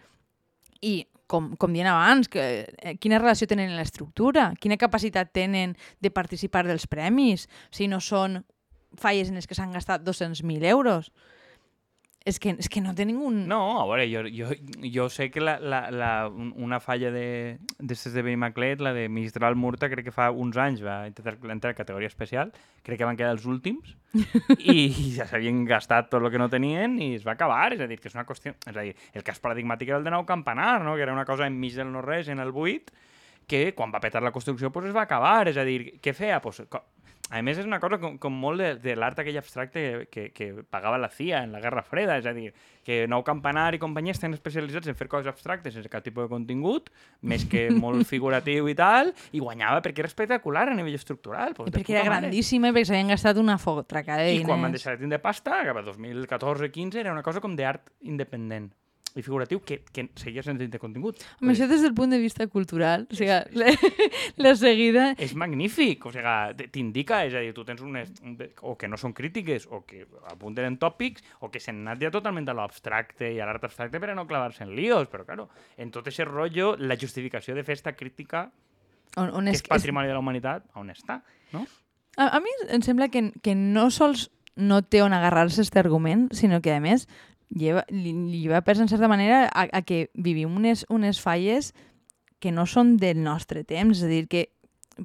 i 0.81 1.05
com, 1.29 1.51
com 1.61 1.75
dient 1.75 1.91
abans, 1.91 2.27
que, 2.31 2.43
eh, 2.65 2.95
quina 2.97 3.21
relació 3.21 3.45
tenen 3.47 3.69
en 3.69 3.77
l'estructura, 3.77 4.49
quina 4.59 4.79
capacitat 4.81 5.29
tenen 5.35 5.77
de 6.01 6.09
participar 6.09 6.65
dels 6.65 6.89
premis, 6.89 7.45
si 7.69 7.85
no 7.87 8.01
són 8.01 8.41
falles 8.97 9.29
en 9.29 9.37
les 9.37 9.45
que 9.45 9.53
s'han 9.53 9.75
gastat 9.75 10.01
200.000 10.01 10.65
euros. 10.73 11.13
És 12.29 12.37
que, 12.37 12.51
és 12.61 12.67
que 12.69 12.81
no 12.83 12.91
té 12.93 13.07
ningú... 13.09 13.31
No, 13.33 13.79
a 13.81 13.85
veure, 13.89 14.05
jo, 14.11 14.21
jo, 14.29 14.51
jo 14.85 15.07
sé 15.09 15.29
que 15.33 15.41
la, 15.41 15.55
la, 15.57 15.79
la, 15.89 16.11
una 16.29 16.77
falla 16.83 17.09
de, 17.09 17.57
de 17.79 17.97
de 17.97 18.21
Benimaclet, 18.21 18.83
la 18.85 18.93
de 18.93 19.07
Mistral 19.09 19.55
Murta, 19.57 19.89
crec 19.89 20.05
que 20.09 20.13
fa 20.13 20.29
uns 20.29 20.59
anys 20.61 20.83
va 20.85 20.99
intentar 21.09 21.37
entrar 21.49 21.73
a 21.73 21.79
categoria 21.79 22.11
especial, 22.11 22.53
crec 22.85 23.01
que 23.01 23.07
van 23.09 23.17
quedar 23.17 23.33
els 23.33 23.47
últims, 23.49 23.95
i 24.59 24.85
ja 25.15 25.25
s'havien 25.25 25.63
gastat 25.65 26.11
tot 26.11 26.21
el 26.21 26.29
que 26.29 26.41
no 26.41 26.51
tenien 26.53 26.99
i 27.01 27.15
es 27.17 27.25
va 27.25 27.33
acabar, 27.33 27.71
és 27.73 27.81
a 27.81 27.89
dir, 27.89 27.97
que 27.97 28.11
és 28.11 28.17
una 28.17 28.27
qüestió... 28.29 28.53
És 28.69 28.75
a 28.77 28.85
dir, 28.85 28.93
el 29.17 29.25
cas 29.25 29.41
paradigmàtic 29.41 29.89
era 29.89 29.97
el 29.97 30.05
de 30.05 30.13
Nou 30.13 30.27
Campanar, 30.29 30.83
no? 30.85 30.95
que 30.99 31.07
era 31.07 31.15
una 31.17 31.25
cosa 31.25 31.49
enmig 31.49 31.79
del 31.79 31.89
no-res, 31.89 32.29
en 32.29 32.45
el 32.45 32.53
buit, 32.53 32.93
que 33.49 33.73
quan 33.73 33.89
va 33.89 34.03
petar 34.03 34.21
la 34.21 34.31
construcció 34.31 34.69
pues, 34.69 34.91
es 34.91 34.95
va 34.95 35.07
acabar, 35.07 35.47
és 35.49 35.57
a 35.57 35.65
dir, 35.65 35.95
què 35.97 36.13
feia? 36.13 36.37
Pues, 36.45 36.61
a 37.29 37.41
més, 37.45 37.59
és 37.61 37.67
una 37.67 37.77
cosa 37.81 37.99
com, 38.01 38.17
com 38.17 38.33
molt 38.33 38.61
de, 38.61 38.69
de 38.81 38.95
l'art 38.97 39.19
aquell 39.21 39.37
abstracte 39.37 39.81
que, 39.81 40.07
que, 40.09 40.23
que 40.33 40.63
pagava 40.65 40.97
la 40.97 41.11
CIA 41.13 41.43
en 41.45 41.53
la 41.53 41.61
Guerra 41.61 41.83
Freda, 41.85 42.17
és 42.17 42.25
a 42.25 42.33
dir, 42.33 42.49
que 42.85 43.03
Nou 43.09 43.21
Campanar 43.27 43.67
i 43.77 43.81
companyia 43.81 44.15
estan 44.15 44.33
especialitzats 44.33 44.89
en 44.89 44.97
fer 44.97 45.05
coses 45.11 45.29
abstractes 45.29 45.75
sense 45.77 45.91
cap 45.93 46.03
tipus 46.05 46.25
de 46.25 46.31
contingut, 46.31 46.89
més 47.21 47.45
que 47.49 47.67
molt 47.75 48.07
figuratiu 48.13 48.71
i 48.71 48.75
tal, 48.77 49.13
i 49.29 49.43
guanyava 49.43 49.83
perquè 49.85 50.01
era 50.01 50.09
espectacular 50.09 50.65
a 50.71 50.75
nivell 50.75 50.97
estructural. 50.97 51.53
Pues, 51.57 51.69
perquè 51.75 51.99
era 51.99 52.07
grandíssima 52.09 52.73
i 52.73 52.75
perquè 52.75 52.89
s'havien 52.89 53.13
gastat 53.13 53.37
una 53.37 53.59
fotracada 53.61 54.25
de 54.25 54.33
diners. 54.33 54.47
I 54.47 54.49
quan 54.49 54.65
van 54.65 54.73
deixar 54.73 54.97
de 54.97 55.05
tindre 55.05 55.21
pasta, 55.21 55.61
cap 55.69 55.77
a 55.77 55.85
2014-15, 55.85 57.03
era 57.05 57.13
una 57.13 57.25
cosa 57.25 57.45
com 57.45 57.53
d'art 57.59 57.93
independent 58.01 58.71
i 59.17 59.23
figuratiu 59.25 59.61
que, 59.65 59.79
que 59.93 60.07
seguia 60.19 60.43
sense 60.45 60.67
de 60.69 60.81
contingut. 60.81 61.23
Amb 61.39 61.53
això 61.53 61.67
des 61.69 61.81
del 61.85 61.95
punt 61.97 62.13
de 62.13 62.19
vista 62.21 62.45
cultural, 62.51 63.07
o 63.09 63.17
sigui, 63.17 63.33
la, 63.57 63.73
la 64.37 64.53
seguida... 64.59 65.09
És 65.17 65.33
magnífic, 65.39 66.05
o 66.05 66.13
sigui, 66.13 66.69
t'indica, 66.73 67.23
és 67.27 67.35
a 67.37 67.43
dir, 67.43 67.53
tu 67.57 67.65
tens 67.67 67.81
unes... 67.85 68.13
o 68.61 68.75
que 68.79 68.89
no 68.91 68.99
són 69.01 69.15
crítiques, 69.17 69.67
o 69.69 69.81
que 69.87 70.05
apunten 70.31 70.69
en 70.69 70.79
tòpics, 70.81 71.25
o 71.41 71.51
que 71.51 71.61
s'han 71.63 71.83
anat 71.85 72.05
ja 72.05 72.13
totalment 72.13 72.49
a 72.49 72.57
l'abstracte 72.57 73.33
i 73.33 73.41
a 73.41 73.49
l'art 73.49 73.65
abstracte 73.67 74.01
per 74.01 74.13
a 74.13 74.17
no 74.17 74.27
clavar-se 74.29 74.65
en 74.65 74.75
líos, 74.77 75.09
però, 75.11 75.25
claro, 75.27 75.49
en 75.77 75.93
tot 75.95 76.07
aquest 76.07 76.27
rotllo, 76.29 76.75
la 76.77 76.97
justificació 76.99 77.57
de 77.57 77.65
fer 77.67 77.79
esta 77.79 77.95
crítica, 77.97 78.49
on, 79.17 79.31
on 79.33 79.47
és, 79.49 79.63
que 79.63 79.69
és 79.69 79.77
patrimoni 79.77 80.07
és... 80.07 80.13
de 80.13 80.17
la 80.17 80.23
humanitat, 80.23 80.67
on 80.79 80.91
està, 80.93 81.21
no? 81.55 81.65
A, 82.19 82.35
a 82.35 82.39
mi 82.43 82.51
em 82.67 82.83
sembla 82.83 83.07
que, 83.13 83.29
que 83.41 83.55
no 83.55 83.87
sols 83.93 84.27
no 84.59 84.81
té 84.83 85.01
on 85.01 85.15
agarrar-se 85.15 85.61
aquest 85.61 85.77
argument, 85.79 86.27
sinó 86.35 86.59
que, 86.61 86.73
a 86.75 86.81
més, 86.83 87.07
lleva, 87.49 87.85
li, 87.89 88.13
li 88.13 88.47
va 88.47 88.61
perdre 88.61 88.85
en 88.85 88.91
certa 88.91 89.09
manera 89.09 89.47
a, 89.47 89.67
a 89.71 89.81
que 89.81 90.09
vivim 90.13 90.55
unes, 90.55 90.85
unes 90.89 91.21
falles 91.21 91.73
que 92.39 92.53
no 92.55 92.65
són 92.69 92.95
del 92.97 93.21
nostre 93.23 93.65
temps, 93.67 93.99
és 93.99 94.05
a 94.05 94.11
dir, 94.11 94.27
que 94.31 94.47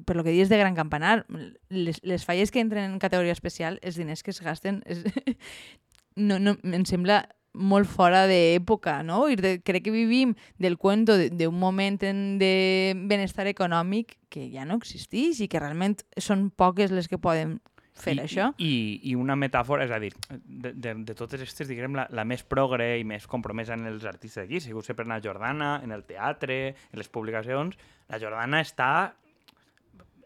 per 0.05 0.15
lo 0.15 0.23
que 0.23 0.33
dius 0.35 0.49
de 0.49 0.59
Gran 0.59 0.75
Campanar, 0.75 1.25
les, 1.69 2.01
les 2.03 2.25
falles 2.27 2.51
que 2.51 2.59
entren 2.59 2.91
en 2.91 2.99
categoria 2.99 3.35
especial, 3.35 3.79
els 3.81 3.95
diners 3.99 4.23
que 4.23 4.31
es 4.31 4.41
gasten, 4.43 4.81
és, 4.85 5.03
no, 6.15 6.39
no, 6.39 6.55
em 6.63 6.85
sembla 6.87 7.23
molt 7.55 7.87
fora 7.87 8.25
d'època, 8.27 8.99
no? 9.07 9.25
I 9.31 9.37
de, 9.39 9.53
crec 9.63 9.85
que 9.87 9.93
vivim 9.93 10.33
del 10.59 10.77
cuento 10.77 11.15
d'un 11.15 11.55
moment 11.55 12.01
en 12.03 12.37
de 12.39 12.93
benestar 13.07 13.47
econòmic 13.47 14.17
que 14.29 14.49
ja 14.51 14.65
no 14.67 14.75
existeix 14.81 15.39
i 15.39 15.47
que 15.47 15.61
realment 15.61 15.95
són 16.19 16.49
poques 16.51 16.91
les 16.91 17.07
que 17.07 17.21
poden 17.21 17.61
fer 17.95 18.15
I, 18.17 18.21
això. 18.25 18.49
I, 18.61 18.71
I 19.11 19.15
una 19.19 19.37
metàfora, 19.39 19.85
és 19.87 19.93
a 19.95 19.99
dir, 20.03 20.11
de, 20.29 20.73
de, 20.73 20.95
de 21.07 21.17
totes 21.17 21.41
aquestes, 21.41 21.69
diguem, 21.71 21.95
la, 21.97 22.07
la 22.11 22.25
més 22.27 22.43
progre 22.43 22.95
i 22.99 23.05
més 23.07 23.27
compromesa 23.31 23.77
en 23.77 23.87
els 23.89 24.05
artistes 24.09 24.43
d'aquí, 24.43 24.61
si 24.61 24.75
sempre 24.85 25.07
en 25.07 25.15
la 25.15 25.21
Jordana, 25.23 25.75
en 25.83 25.95
el 25.95 26.03
teatre, 26.07 26.75
en 26.91 26.99
les 26.99 27.11
publicacions, 27.11 27.77
la 28.11 28.19
Jordana 28.21 28.61
està 28.63 28.91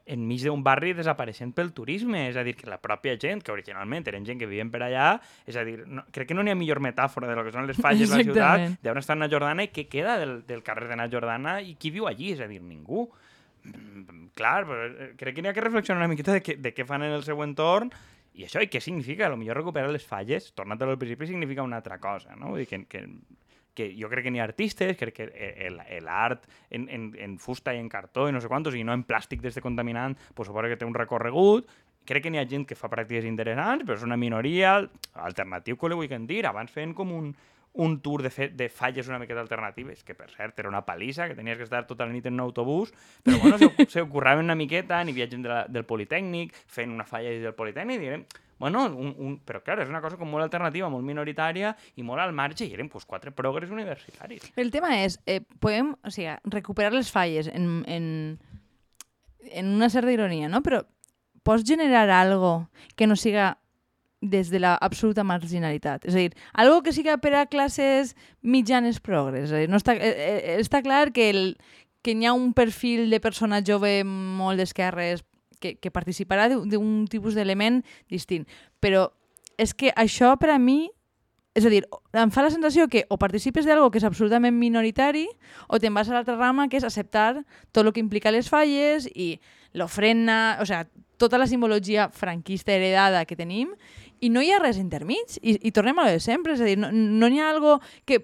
enmig 0.10 0.42
d'un 0.42 0.64
barri 0.66 0.96
desapareixent 0.98 1.52
pel 1.54 1.70
turisme, 1.78 2.26
és 2.32 2.38
a 2.40 2.44
dir, 2.46 2.56
que 2.58 2.70
la 2.70 2.80
pròpia 2.82 3.14
gent, 3.22 3.44
que 3.46 3.54
originalment 3.54 4.08
eren 4.10 4.26
gent 4.26 4.42
que 4.42 4.50
vivien 4.50 4.72
per 4.74 4.82
allà, 4.88 5.12
és 5.46 5.58
a 5.60 5.64
dir, 5.68 5.84
no, 5.86 6.08
crec 6.16 6.32
que 6.32 6.38
no 6.38 6.46
n'hi 6.46 6.56
ha 6.56 6.58
millor 6.58 6.82
metàfora 6.82 7.30
de 7.30 7.38
lo 7.38 7.46
que 7.46 7.54
són 7.54 7.70
les 7.70 7.78
falles 7.78 8.10
de 8.10 8.18
la 8.18 8.26
ciutat, 8.26 8.80
d'on 8.86 9.02
està 9.02 9.18
na 9.18 9.30
Jordana 9.30 9.68
i 9.68 9.74
què 9.74 9.86
queda 9.92 10.18
del, 10.22 10.40
del 10.50 10.66
carrer 10.66 10.90
de 10.90 10.98
na 10.98 11.10
Jordana 11.12 11.60
i 11.62 11.76
qui 11.80 11.94
viu 11.94 12.10
allí, 12.10 12.34
és 12.34 12.42
a 12.42 12.50
dir, 12.50 12.62
ningú. 12.66 13.06
Clar, 14.40 14.62
però 14.68 14.86
eh, 14.88 15.10
crec 15.20 15.36
que 15.36 15.44
n'hi 15.44 15.52
ha 15.52 15.56
que 15.56 15.66
reflexionar 15.66 16.00
una 16.04 16.12
miqueta 16.12 16.38
de, 16.38 16.44
que, 16.46 16.56
de 16.56 16.72
què 16.76 16.86
fan 16.88 17.04
en 17.04 17.16
el 17.18 17.26
seu 17.28 17.42
entorn 17.44 17.92
i 18.40 18.46
això, 18.46 18.62
i 18.64 18.70
què 18.72 18.80
significa? 18.80 19.28
A 19.28 19.34
lo 19.34 19.38
millor 19.40 19.60
recuperar 19.60 19.92
les 19.92 20.06
falles, 20.08 20.54
tornant 20.56 20.82
al 20.86 20.98
principi, 21.02 21.28
significa 21.28 21.66
una 21.66 21.82
altra 21.82 21.98
cosa, 22.00 22.38
no? 22.40 22.54
Vull 22.54 22.64
dir 22.64 22.70
que, 22.72 22.86
que 22.88 23.04
que 23.80 23.94
jo 23.96 24.10
crec 24.12 24.26
que 24.26 24.32
n'hi 24.34 24.42
ha 24.42 24.48
artistes, 24.50 24.98
crec 25.00 25.14
que 25.16 25.28
l'art 26.04 26.48
en, 26.70 26.90
en, 26.92 27.06
en 27.16 27.38
fusta 27.40 27.72
i 27.72 27.80
en 27.80 27.88
cartó 27.88 28.26
i 28.28 28.34
no 28.36 28.42
sé 28.44 28.50
quantos, 28.52 28.76
i 28.76 28.84
no 28.84 28.92
en 28.92 29.06
plàstic 29.08 29.40
des 29.46 29.56
de 29.56 29.64
contaminant, 29.64 30.18
pues, 30.36 30.50
suposa 30.50 30.68
que 30.68 30.76
té 30.80 30.88
un 30.88 30.98
recorregut, 30.98 31.70
crec 32.10 32.26
que 32.26 32.34
n'hi 32.34 32.42
ha 32.42 32.48
gent 32.50 32.66
que 32.68 32.76
fa 32.76 32.90
pràctiques 32.92 33.28
interessants, 33.30 33.86
però 33.88 33.96
és 33.96 34.04
una 34.04 34.18
minoria 34.20 34.76
alternatiu, 35.30 35.78
que 35.80 35.92
li 35.92 36.00
vull 36.02 36.28
dir. 36.28 36.42
Abans 36.50 36.74
feien 36.76 36.96
com 36.98 37.14
un, 37.16 37.32
un 37.74 38.02
tour 38.02 38.24
de, 38.24 38.30
fe, 38.30 38.50
de 38.50 38.68
falles 38.70 39.08
una 39.08 39.20
miqueta 39.20 39.42
alternatives, 39.42 40.04
que 40.04 40.16
per 40.18 40.30
cert 40.32 40.60
era 40.60 40.70
una 40.70 40.86
palissa, 40.86 41.28
que 41.30 41.36
tenies 41.36 41.58
que 41.58 41.68
estar 41.68 41.86
tota 41.88 42.06
la 42.06 42.14
nit 42.14 42.26
en 42.26 42.36
un 42.36 42.44
autobús, 42.48 42.94
però 43.24 43.40
bueno, 43.40 43.58
se, 43.58 43.70
se 43.88 44.02
una 44.04 44.56
miqueta, 44.56 45.04
n'hi 45.04 45.14
havia 45.16 45.30
gent 45.30 45.44
de 45.44 45.50
la, 45.50 45.66
del 45.68 45.86
Politécnic, 45.86 46.54
fent 46.68 46.92
una 46.92 47.06
falla 47.06 47.30
del 47.30 47.54
Politécnic, 47.54 47.98
i 48.00 48.06
diguem, 48.06 48.26
Bueno, 48.60 48.84
un, 48.88 49.16
un, 49.18 49.38
però 49.48 49.62
clar, 49.64 49.78
és 49.80 49.88
una 49.88 50.02
cosa 50.04 50.18
com 50.20 50.28
molt 50.28 50.44
alternativa, 50.44 50.90
molt 50.92 51.06
minoritària 51.08 51.72
i 51.96 52.04
molt 52.04 52.20
al 52.20 52.34
marge, 52.36 52.66
i 52.68 52.74
eren 52.76 52.90
pues, 52.92 53.06
quatre 53.08 53.32
progres 53.32 53.72
universitaris. 53.72 54.50
El 54.60 54.70
tema 54.70 54.98
és, 55.00 55.16
eh, 55.26 55.40
podem 55.64 55.94
o 55.96 56.12
sigui, 56.12 56.34
recuperar 56.52 56.92
les 56.92 57.08
falles 57.10 57.48
en, 57.48 57.70
en, 57.88 58.10
en 59.48 59.72
una 59.72 59.88
certa 59.90 60.12
ironia, 60.12 60.52
no? 60.52 60.60
però 60.60 60.84
pots 61.48 61.64
generar 61.64 62.10
algo 62.12 62.68
que 63.00 63.08
no 63.08 63.16
siga 63.16 63.54
des 64.22 64.50
de 64.50 64.60
la 64.60 64.76
absoluta 64.76 65.24
marginalitat. 65.24 66.06
És 66.06 66.16
a 66.16 66.20
dir, 66.20 66.34
algo 66.54 66.82
que 66.84 66.94
siga 66.94 67.18
per 67.18 67.34
a 67.36 67.46
classes 67.48 68.16
mitjanes 68.42 69.00
progres. 69.00 69.50
És 69.50 69.56
dir, 69.66 69.70
no 69.72 69.80
està, 69.80 69.96
eh, 69.96 70.12
eh, 70.12 70.58
està 70.60 70.84
clar 70.84 71.12
que, 71.16 71.30
el, 71.30 71.58
que 72.04 72.14
hi 72.14 72.26
ha 72.26 72.36
un 72.36 72.54
perfil 72.54 73.10
de 73.10 73.22
persona 73.24 73.64
jove 73.66 74.04
molt 74.04 74.60
d'esquerres 74.60 75.24
que, 75.60 75.76
que 75.80 75.92
participarà 75.92 76.50
d'un 76.52 77.08
tipus 77.08 77.36
d'element 77.36 77.82
distint. 78.10 78.48
Però 78.80 79.10
és 79.60 79.74
que 79.76 79.92
això 79.96 80.36
per 80.40 80.52
a 80.56 80.60
mi 80.60 80.88
és 81.58 81.66
a 81.66 81.72
dir, 81.72 81.82
em 82.16 82.32
fa 82.32 82.44
la 82.46 82.52
sensació 82.54 82.88
que 82.88 83.04
o 83.10 83.18
participes 83.20 83.66
d'algo 83.68 83.90
que 83.92 84.00
és 84.00 84.06
absolutament 84.08 84.56
minoritari 84.56 85.26
o 85.68 85.80
te'n 85.82 85.96
vas 85.98 86.08
a 86.08 86.14
l'altra 86.14 86.38
rama, 86.38 86.70
que 86.70 86.78
és 86.78 86.86
acceptar 86.88 87.42
tot 87.74 87.84
el 87.84 87.92
que 87.92 88.04
implica 88.04 88.32
les 88.32 88.48
falles 88.48 89.10
i 89.12 89.34
l'ofrena, 89.74 90.60
o 90.62 90.68
sigui, 90.70 90.88
tota 91.20 91.38
la 91.38 91.50
simbologia 91.52 92.08
franquista 92.16 92.72
heredada 92.72 93.26
que 93.28 93.36
tenim 93.36 93.74
i 94.22 94.30
no 94.34 94.44
hi 94.44 94.52
ha 94.52 94.60
res 94.62 94.80
intermig. 94.82 95.38
I, 95.42 95.58
i 95.70 95.72
tornem 95.76 96.00
a 96.00 96.08
lo 96.08 96.18
de 96.18 96.20
sempre, 96.24 96.56
és 96.58 96.62
a 96.62 96.68
dir, 96.68 96.78
no, 96.80 96.92
no 96.92 97.30
hi 97.30 97.40
ha 97.40 97.50
algo 97.50 97.80
que, 98.06 98.22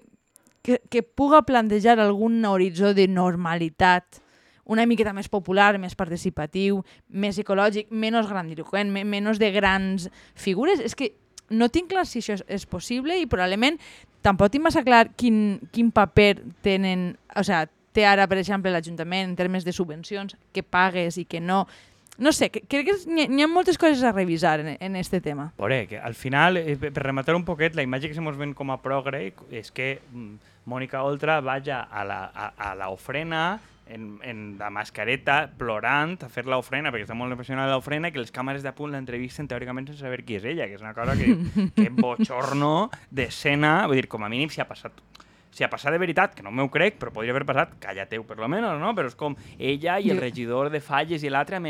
que, 0.65 0.81
que 0.89 1.03
puga 1.03 1.43
plantejar 1.47 1.99
algun 1.99 2.43
horitzó 2.45 2.93
de 2.93 3.07
normalitat 3.07 4.21
una 4.65 4.85
miqueta 4.89 5.13
més 5.13 5.29
popular, 5.29 5.75
més 5.77 5.93
participatiu, 5.97 6.81
més 7.09 7.37
ecològic, 7.37 7.91
menys 7.93 8.25
grandiloquent, 8.29 8.89
menys 8.89 9.39
de 9.41 9.51
grans 9.53 10.09
figures. 10.33 10.81
És 10.81 10.97
que 10.97 11.13
no 11.53 11.69
tinc 11.69 11.91
clar 11.93 12.07
si 12.09 12.23
això 12.23 12.39
és, 12.39 12.43
és 12.49 12.65
possible 12.65 13.17
i 13.19 13.29
probablement 13.29 13.77
tampoc 14.25 14.49
tinc 14.51 14.65
massa 14.65 14.81
clar 14.85 15.11
quin, 15.13 15.59
quin 15.71 15.91
paper 15.93 16.39
tenen, 16.65 17.11
o 17.37 17.45
sigui, 17.45 17.69
té 17.95 18.03
ara, 18.09 18.25
per 18.27 18.41
exemple, 18.41 18.73
l'Ajuntament 18.73 19.29
en 19.29 19.35
termes 19.39 19.63
de 19.63 19.71
subvencions, 19.71 20.35
que 20.51 20.65
pagues 20.65 21.15
i 21.21 21.23
que 21.29 21.39
no. 21.39 21.63
No 22.17 22.31
sé, 22.31 22.47
crec 22.49 22.87
que 22.87 22.95
n'hi 23.11 23.43
ha 23.43 23.47
moltes 23.51 23.77
coses 23.77 24.03
a 24.03 24.13
revisar 24.13 24.61
en, 24.63 24.75
en 24.79 24.95
este 24.95 25.19
tema. 25.21 25.51
Veure, 25.57 25.85
que 25.87 25.99
al 25.99 26.15
final, 26.15 26.57
eh, 26.57 26.77
per 26.79 27.03
rematar 27.03 27.35
un 27.35 27.43
poquet, 27.43 27.75
la 27.75 27.83
imatge 27.83 28.07
que 28.07 28.15
se 28.15 28.23
mos 28.23 28.37
ven 28.39 28.53
com 28.55 28.71
a 28.71 28.79
progre 28.81 29.33
és 29.51 29.71
que 29.75 29.99
mm, 30.11 30.53
Mònica 30.71 31.03
Oltra 31.03 31.41
vaja 31.43 31.83
a 31.83 32.05
la, 32.07 32.23
a, 32.31 32.51
a 32.55 32.75
la 32.75 32.89
ofrena 32.89 33.59
en, 33.87 34.19
en 34.23 34.55
la 34.57 34.69
mascareta, 34.69 35.49
plorant, 35.57 36.15
a 36.23 36.29
fer 36.31 36.45
l'ofrena, 36.49 36.91
perquè 36.93 37.05
està 37.05 37.17
molt 37.17 37.35
impressionada 37.35 37.75
l'ofrena, 37.75 38.11
que 38.11 38.23
les 38.23 38.33
càmeres 38.33 38.63
de 38.65 38.73
punt 38.75 38.95
l'entrevisten 38.95 39.49
teòricament 39.51 39.91
sense 39.91 40.01
saber 40.01 40.23
qui 40.25 40.39
és 40.39 40.47
ella, 40.47 40.69
que 40.69 40.79
és 40.79 40.85
una 40.85 40.95
cosa 40.97 41.17
que, 41.19 41.35
que 41.77 41.91
bochorno 41.93 42.89
d'escena, 43.11 43.81
vull 43.89 44.01
dir, 44.01 44.09
com 44.11 44.25
a 44.25 44.31
mínim 44.31 44.49
si 44.49 44.63
ha 44.63 44.69
passat 44.69 45.03
si 45.55 45.63
ha 45.63 45.69
passat 45.71 45.95
de 45.95 45.99
veritat, 46.01 46.33
que 46.35 46.43
no 46.43 46.51
m'ho 46.51 46.67
crec, 46.71 46.97
però 46.99 47.13
podria 47.15 47.31
haver 47.31 47.45
passat, 47.47 47.77
callateu 47.79 48.25
per 48.27 48.35
lo 48.41 48.49
menos, 48.51 48.75
no? 48.81 48.91
Però 48.97 49.07
és 49.07 49.15
com 49.15 49.37
ella 49.55 49.97
i 50.03 50.11
el 50.11 50.19
regidor 50.19 50.67
de 50.73 50.81
falles 50.83 51.23
i 51.23 51.31
l'altre 51.31 51.61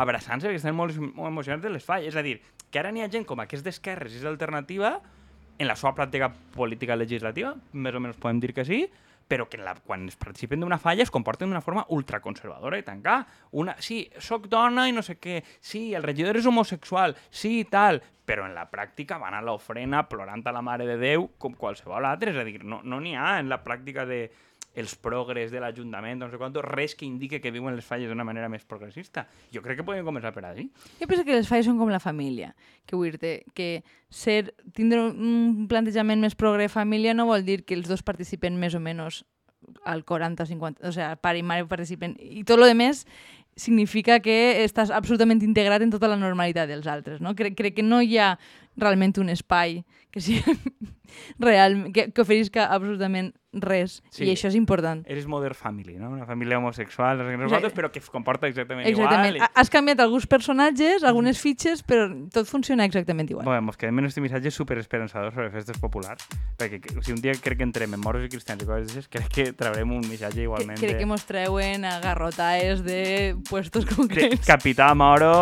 abraçant-se 0.00 0.48
perquè 0.48 0.62
estan 0.62 0.74
molt, 0.74 0.96
molt 0.96 1.28
emocionats 1.28 1.62
de 1.62 1.74
les 1.74 1.84
falles. 1.84 2.08
És 2.08 2.16
a 2.16 2.24
dir, 2.24 2.38
que 2.70 2.80
ara 2.80 2.90
n'hi 2.90 3.04
ha 3.04 3.10
gent 3.12 3.26
com 3.28 3.42
aquesta 3.44 3.68
d'esquerres 3.68 4.16
i 4.16 4.22
és 4.22 4.24
alternativa 4.24 4.96
en 5.58 5.68
la 5.68 5.76
seva 5.76 5.92
pràctica 5.94 6.30
política 6.56 6.96
legislativa, 6.96 7.52
més 7.72 7.94
o 7.94 8.00
menys 8.00 8.16
podem 8.18 8.40
dir 8.40 8.54
que 8.56 8.64
sí, 8.64 8.80
però 9.28 9.48
que 9.48 9.58
la, 9.58 9.74
quan 9.74 10.06
es 10.08 10.16
participen 10.20 10.60
d'una 10.62 10.78
falla 10.78 11.04
es 11.04 11.12
comporten 11.14 11.50
d'una 11.50 11.64
forma 11.64 11.86
ultraconservadora 11.96 12.78
i 12.78 12.86
tancar. 12.86 13.22
Una, 13.52 13.76
sí, 13.80 14.04
sóc 14.20 14.48
dona 14.52 14.88
i 14.88 14.94
no 14.96 15.02
sé 15.02 15.16
què, 15.20 15.40
sí, 15.60 15.92
el 15.94 16.04
regidor 16.06 16.36
és 16.36 16.48
homosexual, 16.50 17.16
sí, 17.30 17.64
tal, 17.70 18.02
però 18.24 18.46
en 18.48 18.54
la 18.56 18.66
pràctica 18.70 19.18
van 19.20 19.36
a 19.36 19.42
l'ofrena 19.44 20.04
plorant 20.08 20.44
a 20.46 20.54
la 20.54 20.62
Mare 20.64 20.86
de 20.88 20.96
Déu 21.00 21.28
com 21.38 21.56
qualsevol 21.58 22.08
altre, 22.08 22.32
és 22.32 22.40
a 22.40 22.44
dir, 22.46 22.62
no 22.64 22.80
n'hi 22.84 23.14
no 23.14 23.20
ha 23.20 23.38
en 23.40 23.52
la 23.52 23.60
pràctica 23.64 24.06
de, 24.08 24.26
els 24.74 24.94
progres 24.98 25.52
de 25.52 25.60
l'Ajuntament, 25.62 26.18
no 26.20 26.30
sé 26.30 26.38
quant, 26.40 26.54
res 26.66 26.96
que 26.98 27.06
indique 27.06 27.40
que 27.40 27.52
viuen 27.54 27.76
les 27.76 27.86
falles 27.86 28.10
d'una 28.10 28.26
manera 28.26 28.48
més 28.50 28.64
progressista. 28.66 29.26
Jo 29.54 29.62
crec 29.62 29.80
que 29.80 29.86
podem 29.86 30.06
començar 30.06 30.34
per 30.34 30.44
allí. 30.48 30.68
Jo 31.00 31.08
penso 31.10 31.24
que 31.24 31.36
les 31.36 31.48
falles 31.48 31.68
són 31.68 31.78
com 31.78 31.92
la 31.92 32.02
família, 32.02 32.54
que 32.86 32.98
vull 32.98 33.14
dir 33.20 33.44
que 33.54 33.84
ser, 34.10 34.54
tindre 34.74 35.02
un 35.10 35.68
plantejament 35.70 36.20
més 36.20 36.34
progre 36.34 36.68
família 36.68 37.14
no 37.14 37.28
vol 37.30 37.46
dir 37.46 37.62
que 37.64 37.78
els 37.78 37.88
dos 37.88 38.02
participen 38.02 38.58
més 38.58 38.74
o 38.74 38.82
menys 38.82 39.22
al 39.88 40.04
40 40.04 40.44
50, 40.46 40.84
o 40.84 40.92
sigui, 40.92 41.16
pare 41.24 41.40
i 41.40 41.46
mare 41.46 41.64
participen, 41.70 42.18
i 42.20 42.44
tot 42.44 42.60
el 42.60 42.74
més 42.76 43.04
significa 43.56 44.18
que 44.20 44.64
estàs 44.64 44.90
absolutament 44.90 45.42
integrat 45.46 45.82
en 45.84 45.92
tota 45.92 46.10
la 46.10 46.18
normalitat 46.18 46.68
dels 46.68 46.88
altres. 46.90 47.20
No? 47.22 47.34
Crec, 47.38 47.54
crec 47.58 47.76
que 47.78 47.86
no 47.86 48.00
hi 48.02 48.18
ha 48.18 48.34
realment 48.76 49.14
un 49.22 49.30
espai 49.30 49.84
que 50.14 50.22
sigui 50.22 50.42
real, 51.38 51.90
que, 51.92 52.12
que 52.12 52.22
oferisca 52.22 52.68
absolutament 52.70 53.32
res, 53.54 54.00
sí. 54.10 54.24
i 54.26 54.32
això 54.32 54.48
és 54.50 54.56
important. 54.58 55.04
Eres 55.10 55.26
Modern 55.30 55.54
Family, 55.54 55.94
no? 55.98 56.10
Una 56.10 56.26
família 56.26 56.58
homosexual, 56.58 57.18
no 57.18 57.26
sé 57.26 57.36
nosaltres, 57.38 57.74
però 57.74 57.90
que 57.90 58.00
es 58.02 58.08
comporta 58.10 58.48
exactament, 58.50 58.86
exactament. 58.88 59.38
igual. 59.38 59.50
Has 59.54 59.70
canviat 59.70 60.02
alguns 60.02 60.26
personatges, 60.30 61.04
algunes 61.06 61.40
fitxes, 61.42 61.84
però 61.86 62.08
tot 62.34 62.50
funciona 62.50 62.86
exactament 62.86 63.30
igual. 63.30 63.46
Bueno, 63.46 63.62
mos 63.66 63.78
quedem 63.78 64.02
en 64.02 64.10
este 64.10 64.22
missatge 64.22 64.50
super 64.54 64.78
esperançador 64.82 65.34
sobre 65.34 65.50
festes 65.54 65.78
populars, 65.82 66.26
perquè 66.58 66.80
si 67.02 67.14
un 67.14 67.22
dia 67.22 67.34
crec 67.34 67.62
que 67.62 67.68
entrem 67.68 67.94
en 67.94 68.02
moros 68.02 68.26
i 68.26 68.30
cristians 68.32 68.62
i 68.62 68.70
coses 68.70 68.90
d'això, 68.90 69.06
crec 69.18 69.30
que 69.30 69.46
traurem 69.54 69.94
un 69.98 70.02
missatge 70.06 70.46
igualment. 70.46 70.78
Que, 70.78 70.86
crec 70.86 70.98
de... 70.98 71.04
que 71.04 71.10
mos 71.10 71.26
treuen 71.26 71.86
a 71.86 71.98
garrotaes 72.02 72.82
de 72.86 73.34
puestos 73.50 73.86
concrets. 73.86 74.42
De 74.42 74.46
Capità 74.46 74.92
Moro 74.94 75.34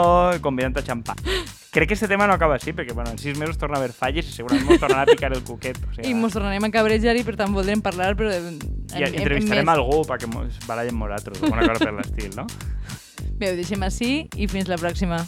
convidant 0.45 0.81
a 0.81 0.87
xampà. 0.87 1.17
Crec 1.73 1.89
que 1.89 1.95
este 1.95 2.07
tema 2.07 2.27
no 2.27 2.35
acaba 2.35 2.59
així, 2.59 2.75
perquè 2.77 2.93
bueno, 2.93 3.15
en 3.15 3.17
sis 3.17 3.39
mesos 3.41 3.57
torna 3.57 3.79
a 3.79 3.81
haver 3.81 3.95
falles 3.97 4.27
i 4.29 4.33
segurament 4.35 4.62
mos 4.67 4.81
tornarà 4.83 5.07
a 5.07 5.11
picar 5.11 5.33
el 5.37 5.43
cuquet. 5.47 5.79
O 5.89 5.95
sigui, 5.95 6.11
I 6.11 6.15
mos 6.19 6.37
tornarem 6.37 6.69
a 6.69 6.71
cabrejar 6.75 7.17
i 7.19 7.25
per 7.27 7.37
tant 7.41 7.55
voldrem 7.55 7.83
parlar, 7.85 8.13
però... 8.19 8.33
En, 8.35 8.59
I 8.93 9.07
en, 9.07 9.19
entrevistarem 9.23 9.65
en 9.67 9.75
algú 9.75 10.03
perquè 10.09 10.29
mos 10.31 10.59
barallem 10.69 10.99
nosaltres, 10.99 11.43
una 11.49 11.67
cosa 11.67 11.87
per 11.87 11.95
l'estil, 11.99 12.33
no? 12.39 12.47
Bé, 13.39 13.53
ho 13.53 13.57
deixem 13.59 13.83
així 13.83 14.13
i 14.37 14.49
fins 14.51 14.71
la 14.71 14.79
pròxima. 14.81 15.23